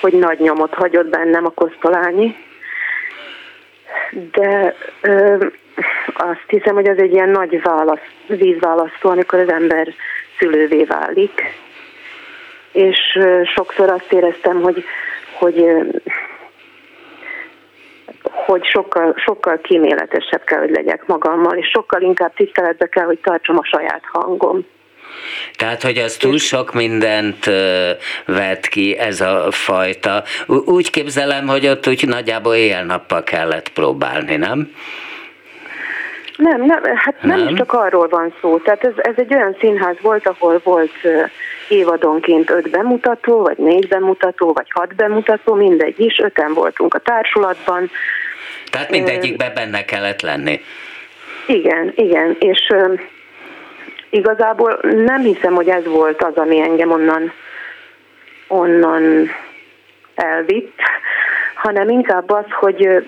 [0.01, 2.35] hogy nagy nyomot hagyott bennem a Kosztolányi.
[4.31, 5.45] De ö,
[6.13, 9.87] azt hiszem, hogy az egy ilyen nagy válasz, vízválasztó, amikor az ember
[10.39, 11.41] szülővé válik.
[12.71, 14.83] És ö, sokszor azt éreztem, hogy,
[15.37, 15.65] hogy
[18.45, 23.57] hogy sokkal, sokkal kíméletesebb kell, hogy legyek magammal, és sokkal inkább tiszteletbe kell, hogy tartsam
[23.57, 24.65] a saját hangom.
[25.55, 27.45] Tehát, hogy az túl sok mindent
[28.25, 30.23] vett ki ez a fajta.
[30.47, 34.71] Úgy képzelem, hogy ott úgy nagyjából éjjel-nappal kellett próbálni, nem?
[36.37, 38.57] Nem, nem, hát nem, nem is csak arról van szó.
[38.57, 40.93] Tehát ez, ez egy olyan színház volt, ahol volt
[41.67, 47.89] évadonként öt bemutató, vagy négy bemutató, vagy hat bemutató, mindegy is, öten voltunk a társulatban.
[48.69, 50.61] Tehát mindegyikben benne kellett lenni.
[51.47, 52.73] Igen, igen, és
[54.09, 57.31] igazából nem hiszem, hogy ez volt az, ami engem onnan,
[58.47, 59.29] onnan
[60.15, 60.79] elvitt,
[61.55, 63.07] hanem inkább az, hogy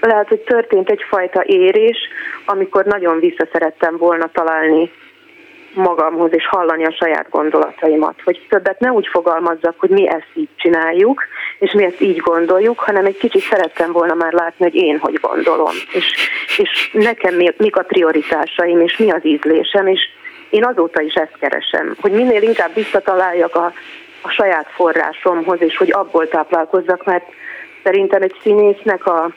[0.00, 1.98] lehet, hogy történt egyfajta érés,
[2.44, 4.90] amikor nagyon visszaszerettem volna találni
[5.76, 10.48] magamhoz, és hallani a saját gondolataimat, hogy többet ne úgy fogalmazzak, hogy mi ezt így
[10.56, 11.22] csináljuk,
[11.58, 15.18] és mi ezt így gondoljuk, hanem egy kicsit szerettem volna már látni, hogy én hogy
[15.20, 16.14] gondolom, és,
[16.56, 20.00] és nekem mik a prioritásaim, és mi az ízlésem, és
[20.50, 23.72] én azóta is ezt keresem, hogy minél inkább visszataláljak a,
[24.22, 27.24] a saját forrásomhoz, és hogy abból táplálkozzak, mert
[27.82, 29.30] szerintem egy színésznek a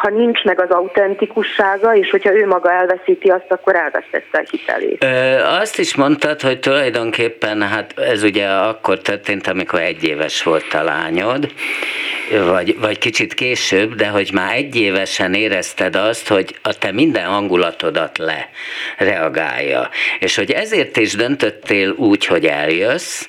[0.00, 5.04] ha nincs meg az autentikussága, és hogyha ő maga elveszíti azt, akkor elvesztette a hitelét.
[5.04, 10.74] Ö, azt is mondtad, hogy tulajdonképpen hát ez ugye akkor történt, amikor egy éves volt
[10.74, 11.52] a lányod,
[12.30, 17.24] vagy, vagy kicsit később, de hogy már egy évesen érezted azt, hogy a te minden
[17.24, 18.48] hangulatodat le
[18.98, 19.88] reagálja.
[20.18, 23.28] És hogy ezért is döntöttél úgy, hogy eljössz,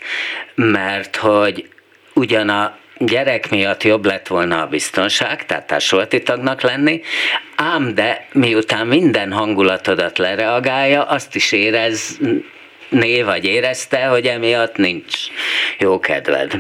[0.56, 1.68] mert hogy
[2.14, 7.02] ugyan a gyerek miatt jobb lett volna a biztonság, tehát társulati tagnak lenni,
[7.56, 12.20] ám de miután minden hangulatodat lereagálja, azt is érez,
[12.90, 15.16] né vagy érezte, hogy emiatt nincs
[15.78, 16.52] jó kedved.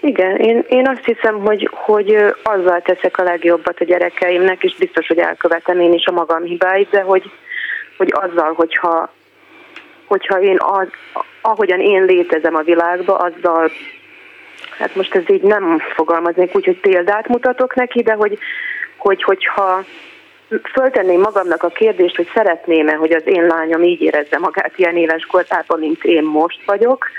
[0.00, 5.06] Igen, én, én azt hiszem, hogy, hogy azzal teszek a legjobbat a gyerekeimnek, és biztos,
[5.06, 7.30] hogy elkövetem én is a magam hibáit, de hogy,
[7.96, 9.12] hogy azzal, hogyha,
[10.06, 10.88] hogyha én az,
[11.40, 13.70] ahogyan én létezem a világba, azzal
[14.78, 18.38] hát most ez így nem fogalmaznék úgy, hogy példát mutatok neki, de hogy,
[18.96, 19.84] hogy hogyha
[20.72, 25.26] föltenném magamnak a kérdést, hogy szeretném-e, hogy az én lányom így érezze magát ilyen éves
[25.26, 27.10] kortában, mint én most vagyok,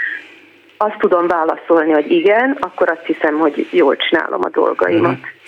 [0.82, 5.12] azt tudom válaszolni, hogy igen, akkor azt hiszem, hogy jól csinálom a dolgaimat.
[5.12, 5.40] Mm.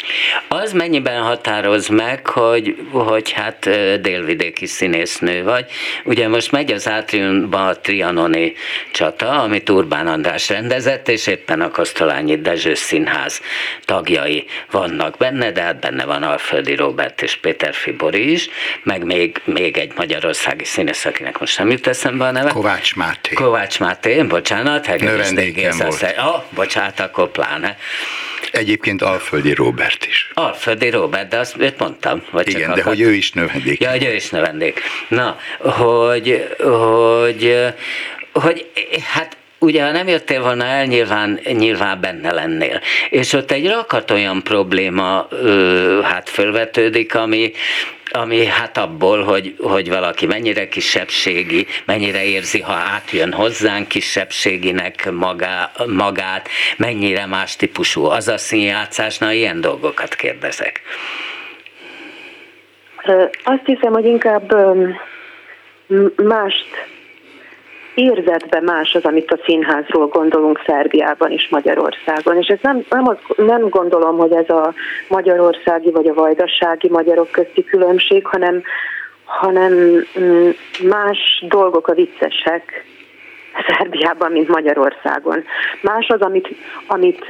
[0.47, 3.69] Az mennyiben határoz meg, hogy, hogy hát
[4.01, 5.65] délvidéki színésznő vagy?
[6.05, 8.53] Ugye most megy az átriumban a Trianoni
[8.91, 13.41] csata, amit Urbán András rendezett, és éppen a Kosztolányi Dezső Színház
[13.85, 18.49] tagjai vannak benne, de hát benne van Alföldi Robert és Péter Fibori is,
[18.83, 22.49] meg még, még egy magyarországi színész, akinek most nem jut eszembe a neve.
[22.49, 23.33] Kovács Máté.
[23.33, 24.85] Kovács Máté, bocsánat.
[25.29, 26.01] Növendékem volt.
[26.17, 27.77] Ah, bocsánat, akkor pláne.
[28.51, 30.31] Egyébként Alföldi Robert is.
[30.33, 32.23] Alföldi Robert, de azt őt mondtam.
[32.31, 32.93] Vagy Igen, csak de akar...
[32.93, 33.81] hogy ő is növendék.
[33.81, 34.81] Ja, hogy ő is növendék.
[35.07, 37.57] Na, hogy, hogy,
[38.33, 38.65] hogy
[39.13, 42.81] hát ugye ha nem jöttél volna el, nyilván, nyilván benne lennél.
[43.09, 47.51] És ott egy rakat olyan probléma ö, hát fölvetődik, ami,
[48.11, 55.71] ami hát abból, hogy, hogy valaki mennyire kisebbségi, mennyire érzi, ha átjön hozzánk kisebbséginek magá,
[55.87, 60.81] magát, mennyire más típusú az a színjátszás, na ilyen dolgokat kérdezek.
[63.43, 64.55] Azt hiszem, hogy inkább
[66.15, 66.67] mást
[67.93, 72.37] érzetben más az, amit a színházról gondolunk Szerbiában és Magyarországon.
[72.37, 74.73] És ez nem, nem, az, nem gondolom, hogy ez a
[75.07, 78.63] magyarországi vagy a vajdasági magyarok közti különbség, hanem,
[79.23, 79.73] hanem
[80.19, 80.49] mm,
[80.83, 82.85] más dolgok a viccesek
[83.67, 85.43] Szerbiában, mint Magyarországon.
[85.81, 86.47] Más az, amit,
[86.87, 87.25] amit,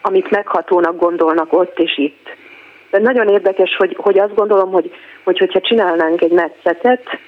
[0.00, 2.28] amit meghatónak gondolnak ott és itt.
[2.90, 4.94] De nagyon érdekes, hogy, hogy azt gondolom, hogy,
[5.24, 7.18] hogy hogyha csinálnánk egy metszetet,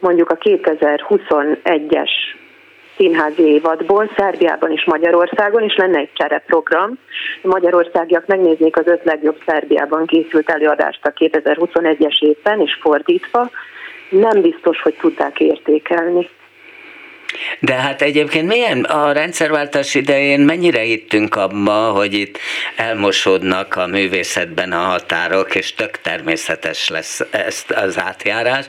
[0.00, 2.10] mondjuk a 2021-es
[2.96, 6.98] színházi évadból, Szerbiában és Magyarországon, és lenne egy csereprogram.
[7.42, 13.50] A magyarországiak megnéznék az öt legjobb Szerbiában készült előadást a 2021-es évben, és fordítva,
[14.10, 16.28] nem biztos, hogy tudták értékelni.
[17.58, 22.38] De hát egyébként milyen a rendszerváltás idején mennyire hittünk abba, hogy itt
[22.76, 28.64] elmosódnak a művészetben a határok, és tök természetes lesz ezt az átjárás.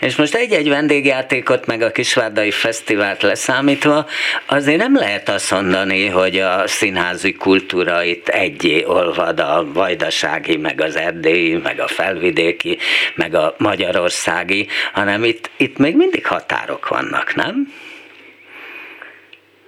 [0.00, 4.06] És most egy-egy vendégjátékot, meg a Kisvárdai Fesztivált leszámítva,
[4.46, 10.80] azért nem lehet azt mondani, hogy a színházi kultúra itt egyé olvad a vajdasági, meg
[10.80, 12.78] az erdélyi, meg a felvidéki,
[13.14, 17.72] meg a magyarországi, hanem itt, itt még mindig határok vannak, nem?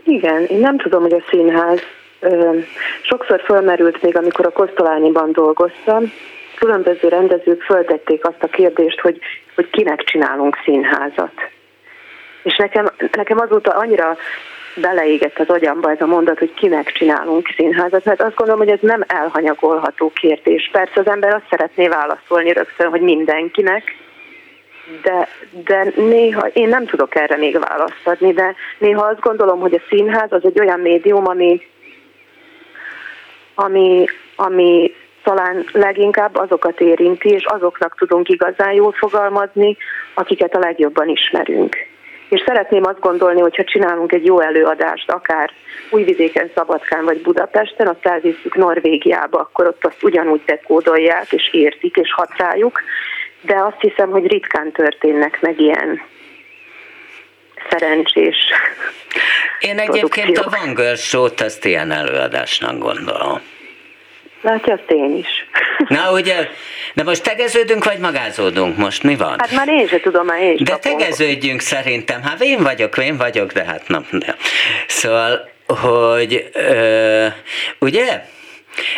[0.07, 1.80] Igen, én nem tudom, hogy a színház
[3.02, 6.12] sokszor fölmerült még, amikor a Kosztolányiban dolgoztam,
[6.59, 9.18] különböző rendezők föltették azt a kérdést, hogy,
[9.54, 11.32] hogy kinek csinálunk színházat.
[12.42, 14.16] És nekem, nekem azóta annyira
[14.74, 18.80] beleégett az agyamba ez a mondat, hogy kinek csinálunk színházat, mert azt gondolom, hogy ez
[18.82, 20.68] nem elhanyagolható kérdés.
[20.72, 23.96] Persze az ember azt szeretné válaszolni rögtön, hogy mindenkinek,
[25.03, 25.28] de,
[25.64, 29.82] de néha én nem tudok erre még választ adni, de néha azt gondolom, hogy a
[29.89, 31.61] színház az egy olyan médium, ami,
[33.55, 34.05] ami,
[34.37, 39.76] ami talán leginkább azokat érinti, és azoknak tudunk igazán jól fogalmazni,
[40.14, 41.76] akiket a legjobban ismerünk.
[42.28, 45.51] És szeretném azt gondolni, hogy ha csinálunk egy jó előadást, akár
[45.91, 52.12] Újvidéken, Szabadkán vagy Budapesten, azt elviszük Norvégiába, akkor ott azt ugyanúgy dekódolják, és értik, és
[52.12, 52.80] hat rájuk,
[53.41, 56.03] de azt hiszem, hogy ritkán történnek meg ilyen
[57.70, 58.37] szerencsés
[59.61, 63.41] Én egyébként a Van Girl Show-t azt ilyen előadásnak gondolom.
[64.43, 65.47] Látja, azt én is.
[65.97, 66.49] Na ugye,
[66.95, 69.03] de most tegeződünk, vagy magázódunk most?
[69.03, 69.34] Mi van?
[69.39, 70.99] Hát már én sem tudom, már én De kapom.
[70.99, 72.22] tegeződjünk szerintem.
[72.22, 74.07] Hát én vagyok, én vagyok, de hát nem.
[74.11, 74.37] De.
[74.87, 77.26] Szóval, hogy ö,
[77.78, 78.22] ugye,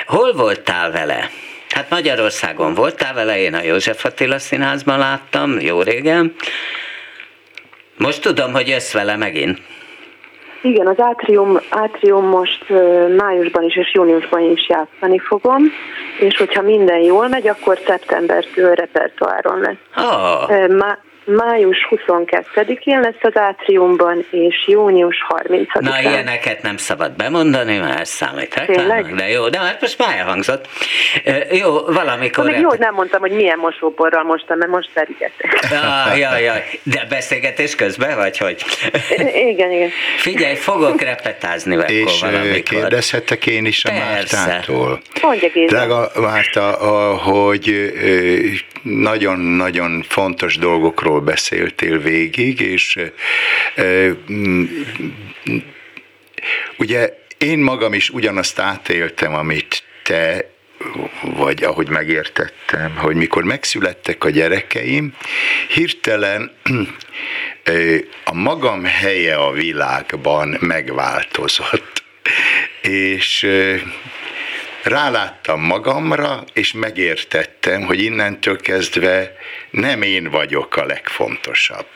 [0.07, 1.31] hol voltál vele?
[1.79, 6.35] Hát Magyarországon voltál vele, én a József Attila Színházban láttam, jó régen.
[7.97, 9.59] Most tudom, hogy jössz vele megint.
[10.63, 12.65] Igen, az átrium, átrium most
[13.17, 15.63] májusban is és júniusban is játszani fogom,
[16.19, 20.07] és hogyha minden jól megy, akkor szeptembertől repertoáron lesz.
[20.07, 20.69] Oh.
[20.69, 20.99] Má,
[21.37, 25.81] május 22-én lesz az átriumban, és június 30-án.
[25.81, 30.69] Na, ilyeneket nem szabad bemondani, mert számít reklámnak, de jó, de hát most már elhangzott.
[31.51, 32.45] Jó, valamikor...
[32.45, 35.57] Még jó, nem mondtam, hogy milyen mosóporral mostam, mert most szerigetek.
[35.89, 38.65] Ah, jaj, jaj, de beszélgetés közben, vagy hogy?
[39.35, 39.89] Igen, igen.
[40.17, 42.63] Figyelj, fogok repetázni És valamikor.
[42.63, 44.37] kérdezhetek én is a Persze.
[44.37, 45.01] Mártától?
[45.23, 46.71] Mondja, Drága Márta,
[47.17, 47.93] hogy
[48.83, 52.99] nagyon-nagyon fontos dolgokról beszéltél végig, és
[56.77, 60.51] ugye én magam is ugyanazt átéltem, amit te
[61.23, 65.15] vagy ahogy megértettem, hogy mikor megszülettek a gyerekeim,
[65.69, 66.53] hirtelen
[68.25, 72.03] a magam helye a világban megváltozott.
[72.83, 73.47] És
[74.89, 79.37] ráláttam magamra, és megértettem, hogy innentől kezdve
[79.71, 81.87] nem én vagyok a legfontosabb.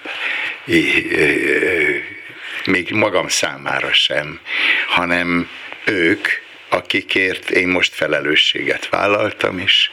[2.64, 4.40] Még magam számára sem,
[4.86, 5.49] hanem
[5.84, 6.28] ők,
[6.68, 9.90] akikért én most felelősséget vállaltam, és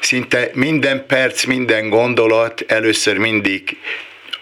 [0.00, 3.76] szinte minden perc, minden gondolat először mindig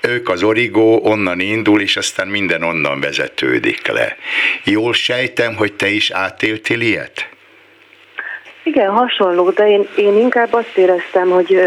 [0.03, 4.16] ők az origó onnan indul, és aztán minden onnan vezetődik le.
[4.64, 7.28] Jól sejtem, hogy te is átéltél ilyet?
[8.62, 11.61] Igen, hasonló, de én, én inkább azt éreztem, hogy,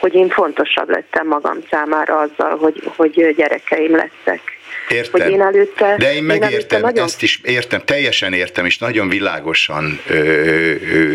[0.00, 4.53] hogy én fontosabb lettem magam számára azzal, hogy, hogy gyerekeim lettek.
[4.88, 5.20] Értem.
[5.20, 7.04] Hogy én előtte, De én megértem, én nagyon...
[7.04, 11.12] ezt is értem, teljesen értem, és nagyon világosan ö, ö,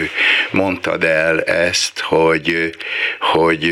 [0.52, 2.70] mondtad el ezt, hogy,
[3.20, 3.72] hogy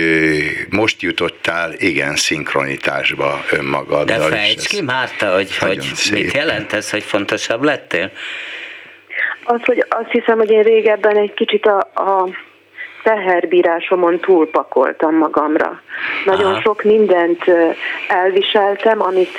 [0.70, 4.30] most jutottál igen szinkronitásba önmagaddal.
[4.30, 8.12] De fejtsd ki, Márta, hogy, hogy mit jelent ez, hogy fontosabb lettél?
[9.44, 12.30] Az, hogy azt hiszem, hogy én régebben egy kicsit a, a
[13.04, 15.82] teherbírásomon túlpakoltam magamra.
[16.26, 16.62] Nagyon Aha.
[16.62, 17.44] sok mindent
[18.08, 19.38] elviseltem, amit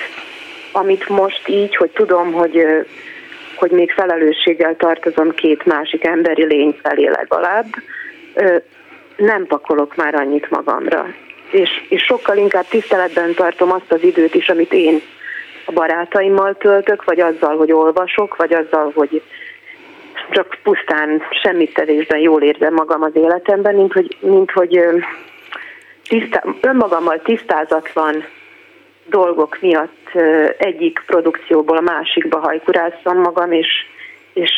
[0.72, 2.64] amit most így, hogy tudom, hogy,
[3.56, 7.66] hogy még felelősséggel tartozom két másik emberi lény felé legalább,
[9.16, 11.06] nem pakolok már annyit magamra.
[11.50, 15.00] És, és sokkal inkább tiszteletben tartom azt az időt is, amit én
[15.64, 19.22] a barátaimmal töltök, vagy azzal, hogy olvasok, vagy azzal, hogy
[20.30, 24.80] csak pusztán semmit tevésben jól érzem magam az életemben, mint hogy, mint hogy
[26.08, 28.24] tisztá, önmagammal tisztázatlan
[29.09, 30.11] dolgok miatt
[30.59, 33.68] egyik produkcióból a másikba hajkurázzam magam, és,
[34.32, 34.50] és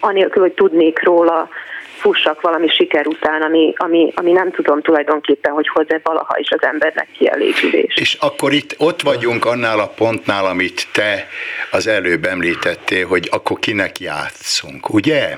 [0.00, 1.48] anélkül, hogy tudnék róla,
[1.96, 6.62] fussak valami siker után, ami, ami, ami nem tudom tulajdonképpen, hogy hoz-e valaha is az
[6.62, 7.96] embernek kielégülés.
[7.96, 11.28] És akkor itt ott vagyunk annál a pontnál, amit te
[11.70, 15.36] az előbb említettél, hogy akkor kinek játszunk, ugye?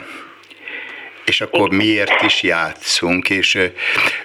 [1.28, 3.58] És akkor miért is játszunk, és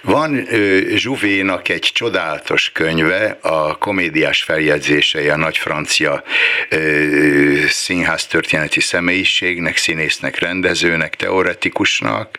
[0.02, 0.46] van
[0.94, 6.22] Zsuvénak egy csodálatos könyve, a komédiás feljegyzései a nagy francia
[7.68, 12.38] színház történeti személyiségnek, színésznek, rendezőnek, teoretikusnak,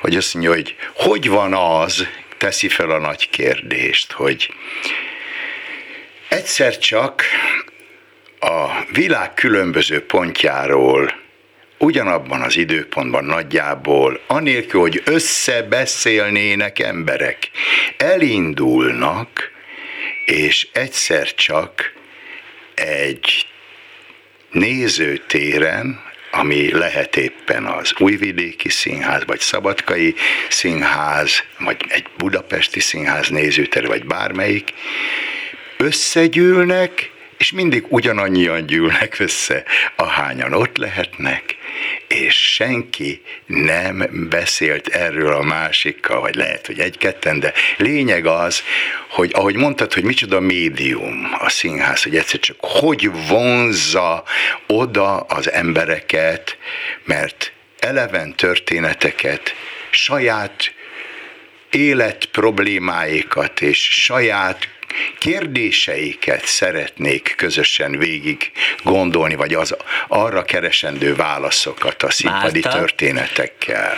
[0.00, 2.06] hogy azt mondja, hogy hogy van az,
[2.38, 4.54] teszi fel a nagy kérdést, hogy
[6.28, 7.24] egyszer csak
[8.40, 11.19] a világ különböző pontjáról
[11.82, 17.50] ugyanabban az időpontban nagyjából, anélkül, hogy összebeszélnének emberek,
[17.96, 19.50] elindulnak,
[20.24, 21.92] és egyszer csak
[22.74, 23.46] egy
[24.50, 30.14] nézőtéren, ami lehet éppen az Újvidéki Színház, vagy Szabadkai
[30.48, 34.72] Színház, vagy egy Budapesti Színház nézőtere, vagy bármelyik,
[35.76, 39.64] összegyűlnek, és mindig ugyanannyian gyűlnek össze,
[39.96, 41.56] ahányan ott lehetnek,
[42.14, 48.62] és senki nem beszélt erről a másikkal, vagy lehet, hogy egy-ketten, de lényeg az,
[49.08, 54.24] hogy ahogy mondtad, hogy micsoda médium a színház, hogy egyszer csak hogy vonzza
[54.66, 56.56] oda az embereket,
[57.04, 59.54] mert eleven történeteket,
[59.90, 60.74] saját
[61.70, 64.68] élet problémáikat és saját
[65.18, 68.50] kérdéseiket szeretnék közösen végig
[68.82, 69.76] gondolni, vagy az
[70.08, 72.78] arra keresendő válaszokat a színpadi Márta?
[72.78, 73.96] történetekkel.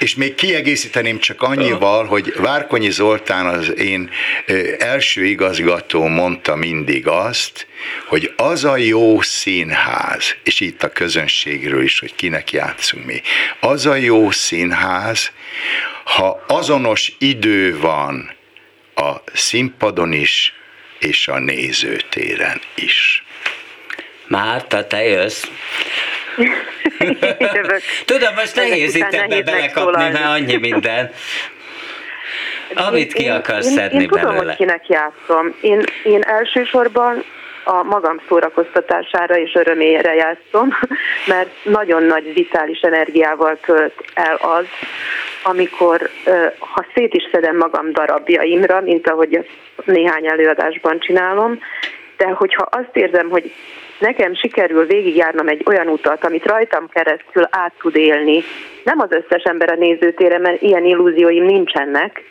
[0.00, 4.10] És még kiegészíteném csak annyival, hogy Várkonyi Zoltán az én
[4.78, 7.66] első igazgató mondta mindig azt,
[8.06, 13.22] hogy az a jó színház, és itt a közönségről is, hogy kinek játszunk mi,
[13.60, 15.30] az a jó színház,
[16.04, 18.38] ha azonos idő van
[19.00, 20.54] a színpadon is,
[20.98, 23.24] és a nézőtéren is.
[24.26, 25.44] Márta, te jössz.
[28.04, 31.10] Tudom, most nehéz itt ebbe belekapni, mert annyi minden.
[32.74, 34.46] Amit ki akarsz én, szedni én, én tudom, belőle.
[34.46, 35.54] hogy kinek játszom.
[35.60, 37.24] Én, én elsősorban
[37.64, 40.68] a magam szórakoztatására és örömére játszom,
[41.32, 44.66] mert nagyon nagy vitális energiával tölt el az,
[45.42, 46.10] amikor,
[46.58, 49.48] ha szét is szedem magam darabjaimra, mint ahogy
[49.84, 51.58] néhány előadásban csinálom,
[52.16, 53.52] de hogyha azt érzem, hogy
[53.98, 58.42] nekem sikerül végigjárnom egy olyan utat, amit rajtam keresztül át tud élni,
[58.84, 62.22] nem az összes ember a nézőtére, mert ilyen illúzióim nincsenek,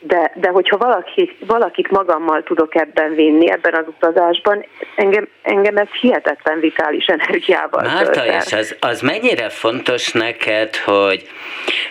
[0.00, 4.64] de, de hogyha valaki, valakit magammal tudok ebben vinni, ebben az utazásban,
[4.96, 11.28] engem, engem ez hihetetlen vitális energiával Márta, és az, az mennyire fontos neked, hogy,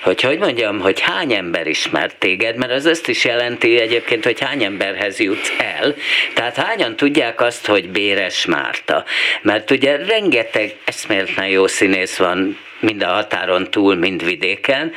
[0.04, 4.40] hogy hogy mondjam, hogy hány ember ismert téged, mert az azt is jelenti egyébként, hogy
[4.40, 5.94] hány emberhez jutsz el,
[6.34, 9.04] tehát hányan tudják azt, hogy Béres Márta,
[9.42, 14.92] mert ugye rengeteg eszméletlen jó színész van mind a határon túl, mind vidéken,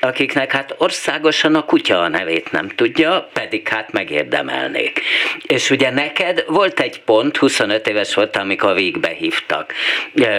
[0.00, 5.00] akiknek hát országosan a kutya a nevét nem tudja, pedig hát megérdemelnék.
[5.46, 9.72] És ugye neked volt egy pont, 25 éves volt, amikor végbe hívtak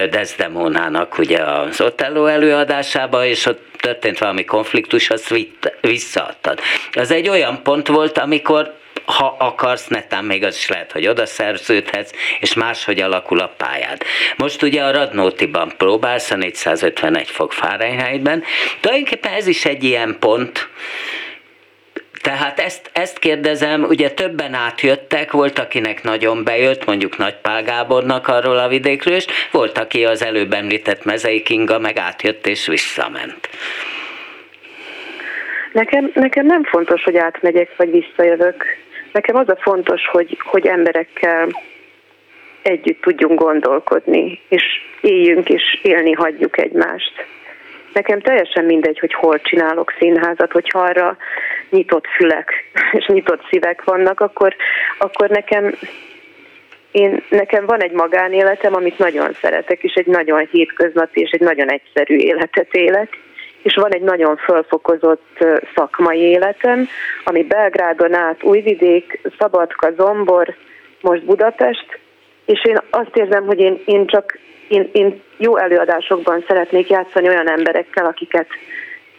[0.10, 5.34] Desdemonának ugye az Otello előadásába, és ott történt valami konfliktus, azt
[5.82, 6.60] visszaadtad.
[6.94, 8.74] Az egy olyan pont volt, amikor
[9.06, 14.02] ha akarsz, netán még az is lehet, hogy oda szerződhetsz, és máshogy alakul a pályád.
[14.38, 18.44] Most ugye a Radnótiban próbálsz, a 451 fok Fahrenheitben,
[18.80, 20.70] tulajdonképpen ez is egy ilyen pont,
[22.26, 28.28] tehát ezt, ezt kérdezem, ugye többen átjöttek, volt, akinek nagyon bejött, mondjuk Nagy Pál Gábornak
[28.28, 33.50] arról a vidékről, és volt, aki az előbb említett Mezei Kinga meg átjött és visszament.
[35.74, 38.64] Nekem, nekem nem fontos, hogy átmegyek vagy visszajövök.
[39.16, 41.48] Nekem az a fontos, hogy, hogy emberekkel
[42.62, 44.64] együtt tudjunk gondolkodni, és
[45.02, 47.26] éljünk és élni hagyjuk egymást.
[47.94, 51.18] Nekem teljesen mindegy, hogy hol csinálok színházat, hogyha arra
[51.70, 52.52] nyitott fülek
[52.98, 54.56] és nyitott szívek vannak, akkor,
[54.98, 55.76] akkor nekem
[56.92, 61.72] én, nekem van egy magánéletem, amit nagyon szeretek, és egy nagyon hétköznapi és egy nagyon
[61.72, 63.18] egyszerű életet élek
[63.66, 65.46] és van egy nagyon fölfokozott
[65.76, 66.88] szakmai életem,
[67.24, 70.56] ami Belgrádon át Újvidék, Szabadka, Zombor,
[71.02, 72.00] most Budapest,
[72.46, 74.38] és én azt érzem, hogy én, én csak
[74.68, 78.48] én, én jó előadásokban szeretnék játszani olyan emberekkel, akiket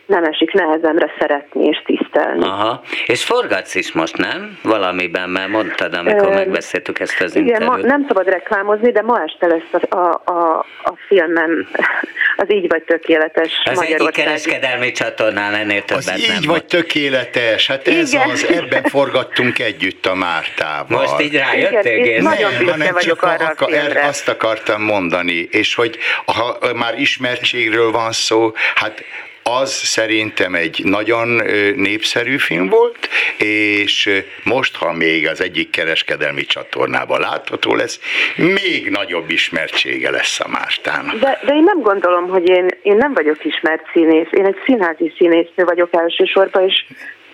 [0.07, 2.45] nem esik nehezemre szeretni és tisztelni.
[2.45, 4.59] Aha, és forgatsz is most, nem?
[4.63, 7.83] Valamiben, mert mondtad, amikor Ö, megbeszéltük ezt az igen, interjút.
[7.83, 11.69] Ma, nem szabad reklámozni, de ma este lesz a, a, a, a filmem,
[12.37, 17.89] az Így vagy tökéletes Az egyik kereskedelmi csatornán ennél többet Az Így vagy tökéletes, hát
[17.89, 18.31] ez igen.
[18.31, 21.01] az, ebben forgattunk együtt a Mártával.
[21.01, 22.05] Most így rájöttél?
[22.05, 24.05] Igen, nagyon büszke vagyok arra a filmre.
[24.07, 29.05] Azt akartam mondani, és hogy ha már ismertségről van szó, hát
[29.49, 31.29] az szerintem egy nagyon
[31.77, 38.01] népszerű film volt, és most, ha még az egyik kereskedelmi csatornában látható lesz,
[38.37, 41.19] még nagyobb ismertsége lesz a Mártának.
[41.19, 45.13] De, de én nem gondolom, hogy én, én nem vagyok ismert színész, én egy színházi
[45.17, 46.85] színésznő vagyok elsősorban, és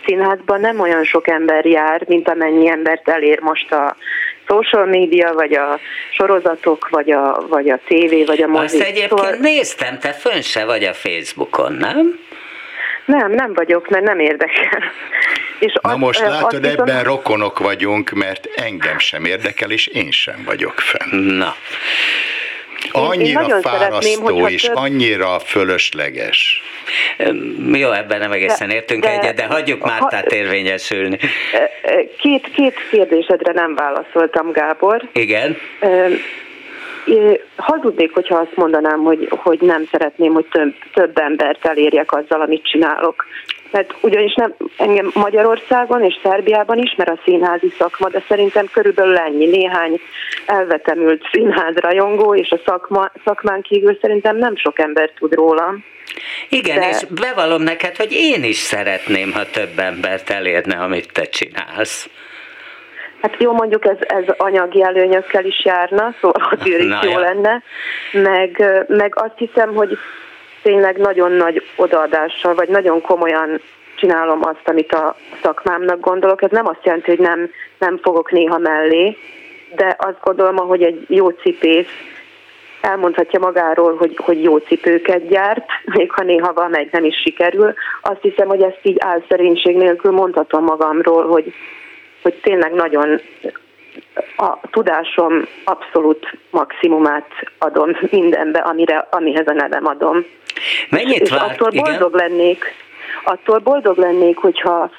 [0.06, 3.96] színházban nem olyan sok ember jár, mint amennyi embert elér most a
[4.46, 5.78] social media, vagy a
[6.10, 8.64] sorozatok, vagy a, vagy a tévé, vagy a mozi.
[8.64, 9.36] Azt egyébként szóval...
[9.40, 12.18] néztem, te fönn se vagy a Facebookon, nem?
[13.04, 14.82] Nem, nem vagyok, mert nem érdekel.
[15.58, 17.02] És Na az, most látod, ebben viszont...
[17.02, 21.20] rokonok vagyunk, mert engem sem érdekel, és én sem vagyok fenn.
[21.20, 21.54] Na.
[22.92, 24.76] Annyira én fárasztó és több...
[24.76, 26.62] annyira fölösleges.
[27.72, 31.18] Jó, ebben nem egészen de, értünk de, egyet, de hagyjuk Mártát ha, érvényesülni.
[32.18, 35.08] Két, két kérdésedre nem válaszoltam, Gábor.
[35.12, 35.56] Igen.
[37.56, 42.64] Hazudnék, hogyha azt mondanám, hogy, hogy nem szeretném, hogy több, több embert elérjek azzal, amit
[42.64, 43.26] csinálok.
[43.72, 49.46] Mert ugyanis nem, engem Magyarországon és Szerbiában ismer a színházi szakma, de szerintem körülbelül ennyi,
[49.46, 50.00] néhány
[50.46, 51.24] elvetemült
[51.74, 55.74] rajongó, és a szakma, szakmán kívül szerintem nem sok ember tud róla.
[56.48, 56.88] Igen, de...
[56.88, 62.08] és bevallom neked, hogy én is szeretném, ha több embert elérne, amit te csinálsz.
[63.22, 66.66] Hát jó, mondjuk ez, ez anyagi előnyökkel is járna, szóval hogy
[67.02, 67.18] jó ja.
[67.18, 67.62] lenne,
[68.12, 69.98] meg, meg azt hiszem, hogy
[70.62, 73.60] tényleg nagyon nagy odaadással, vagy nagyon komolyan
[73.96, 76.42] csinálom azt, amit a szakmámnak gondolok.
[76.42, 79.16] Ez nem azt jelenti, hogy nem, nem fogok néha mellé,
[79.76, 81.88] de azt gondolom, hogy egy jó cipész
[82.80, 87.74] elmondhatja magáról, hogy, hogy jó cipőket gyárt, még ha néha valamelyik nem is sikerül.
[88.02, 91.52] Azt hiszem, hogy ezt így álszerénység nélkül mondhatom magamról, hogy,
[92.22, 93.20] hogy tényleg nagyon
[94.36, 100.24] a tudásom abszolút maximumát adom mindenbe, amire, amihez a nevem adom.
[100.90, 101.50] Mennyit és várt?
[101.50, 102.28] attól boldog Igen?
[102.28, 102.64] lennék,
[103.24, 104.90] attól boldog lennék, hogyha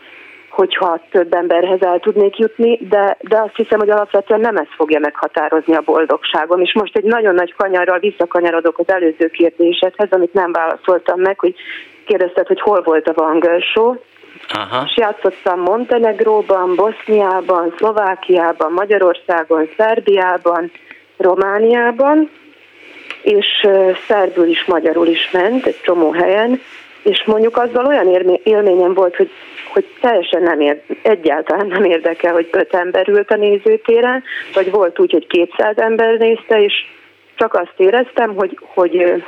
[0.50, 5.00] hogyha több emberhez el tudnék jutni, de, de azt hiszem, hogy alapvetően nem ez fogja
[5.00, 6.62] meghatározni a boldogságom.
[6.62, 11.56] És most egy nagyon nagy kanyarral visszakanyarodok az előző kérdésedhez, amit nem válaszoltam meg, hogy
[12.06, 13.96] kérdezted, hogy hol volt a Van Show.
[14.50, 14.84] Aha.
[14.88, 20.72] És játszottam Montenegróban, Boszniában, Szlovákiában, Magyarországon, Szerbiában,
[21.18, 22.30] Romániában,
[23.22, 23.68] és
[24.08, 26.62] szerbül is, magyarul is ment egy csomó helyen,
[27.04, 29.30] és mondjuk azzal olyan élményem volt, hogy,
[29.74, 34.24] hogy teljesen nem ér, egyáltalán nem érdekel, hogy öt ember ült a nézőtéren,
[34.54, 36.74] vagy volt úgy, hogy 200 ember nézte, és
[37.36, 39.24] csak azt éreztem, hogy, hogy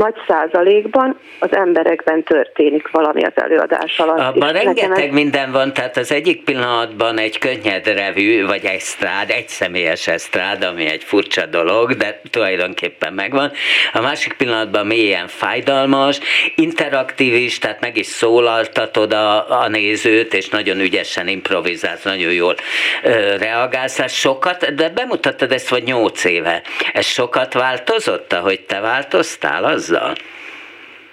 [0.00, 4.18] nagy százalékban az emberekben történik valami az előadás alatt.
[4.18, 5.12] Abban rengeteg ez...
[5.12, 10.62] minden van, tehát az egyik pillanatban egy könnyed revű, vagy egy strád, egy személyes esztrád,
[10.62, 13.52] ami egy furcsa dolog, de tulajdonképpen megvan.
[13.92, 16.18] A másik pillanatban mélyen fájdalmas,
[16.54, 22.54] interaktív is, tehát meg is szólaltatod a, a nézőt, és nagyon ügyesen improvizálsz, nagyon jól
[23.02, 23.98] ö, reagálsz.
[23.98, 26.62] Ez sokat, de bemutattad ezt vagy nyolc éve.
[26.92, 29.89] Ez sokat változott, ahogy te változtál az?
[29.90, 30.14] Azzal?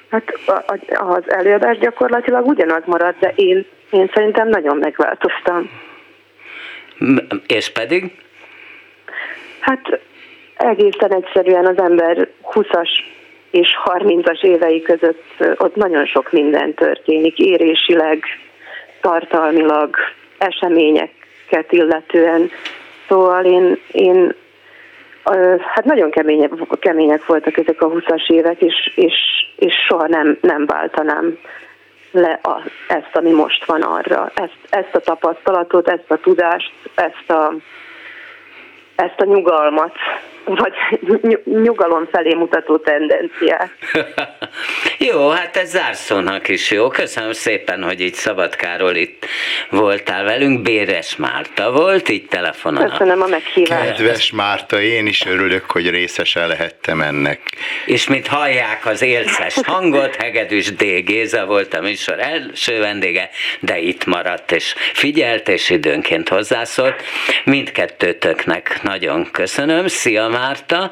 [0.09, 0.39] Hát
[0.89, 5.69] az előadás gyakorlatilag ugyanaz maradt, de én, én szerintem nagyon megváltoztam.
[7.47, 8.11] És pedig?
[9.59, 9.99] Hát
[10.57, 12.89] egészen egyszerűen az ember 20-as
[13.51, 15.23] és 30-as évei között
[15.57, 18.23] ott nagyon sok minden történik, érésileg,
[19.01, 19.95] tartalmilag,
[20.38, 22.49] eseményeket illetően.
[23.07, 24.36] Szóval én, én
[25.59, 29.15] Hát nagyon kemények, kemények voltak ezek a 20-as évek, és, és,
[29.55, 31.38] és soha nem, nem váltanám
[32.11, 34.32] le a, ezt, ami most van arra.
[34.36, 37.53] Ezt, ezt a tapasztalatot, ezt a tudást, ezt a,
[38.95, 39.95] ezt a nyugalmat,
[40.48, 40.74] vagy
[41.43, 43.72] nyugalom felé mutató tendenciát.
[45.10, 46.88] jó, hát ez zárszónak is jó.
[46.88, 49.26] Köszönöm szépen, hogy itt Szabadkáról itt
[49.70, 50.62] voltál velünk.
[50.62, 52.89] Béres Márta volt, így telefonon.
[52.89, 53.95] Köszönöm a meghívást.
[53.95, 57.39] Kedves Márta, én is örülök, hogy részesen lehettem ennek.
[57.86, 60.84] És mint hallják az élces hangot, Hegedűs D.
[61.06, 63.30] Géza volt a műsor első vendége,
[63.60, 67.04] de itt maradt és figyelt, és időnként hozzászólt.
[67.43, 69.88] Mindkettőtöknek nagyon köszönöm.
[69.88, 70.92] Szia Márta.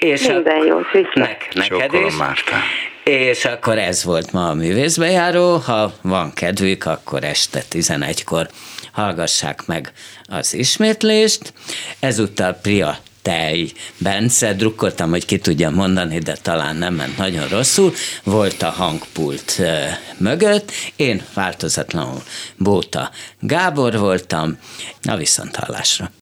[0.00, 0.78] És Minden jó,
[1.14, 2.16] nek, neked is.
[2.16, 2.56] Márta.
[3.04, 5.56] És akkor ez volt ma a művészbejáró.
[5.56, 8.48] Ha van kedvük, akkor este 11-kor
[8.92, 9.92] hallgassák meg
[10.24, 11.52] az ismétlést.
[12.00, 13.72] Ezúttal Priya tej.
[13.98, 17.92] Bence, drukkoltam, hogy ki tudja mondani, de talán nem ment nagyon rosszul.
[18.24, 19.62] Volt a hangpult
[20.18, 20.72] mögött.
[20.96, 22.22] Én változatlanul
[22.56, 23.10] Bóta
[23.40, 24.58] Gábor voltam.
[25.02, 26.10] A viszonthallásra.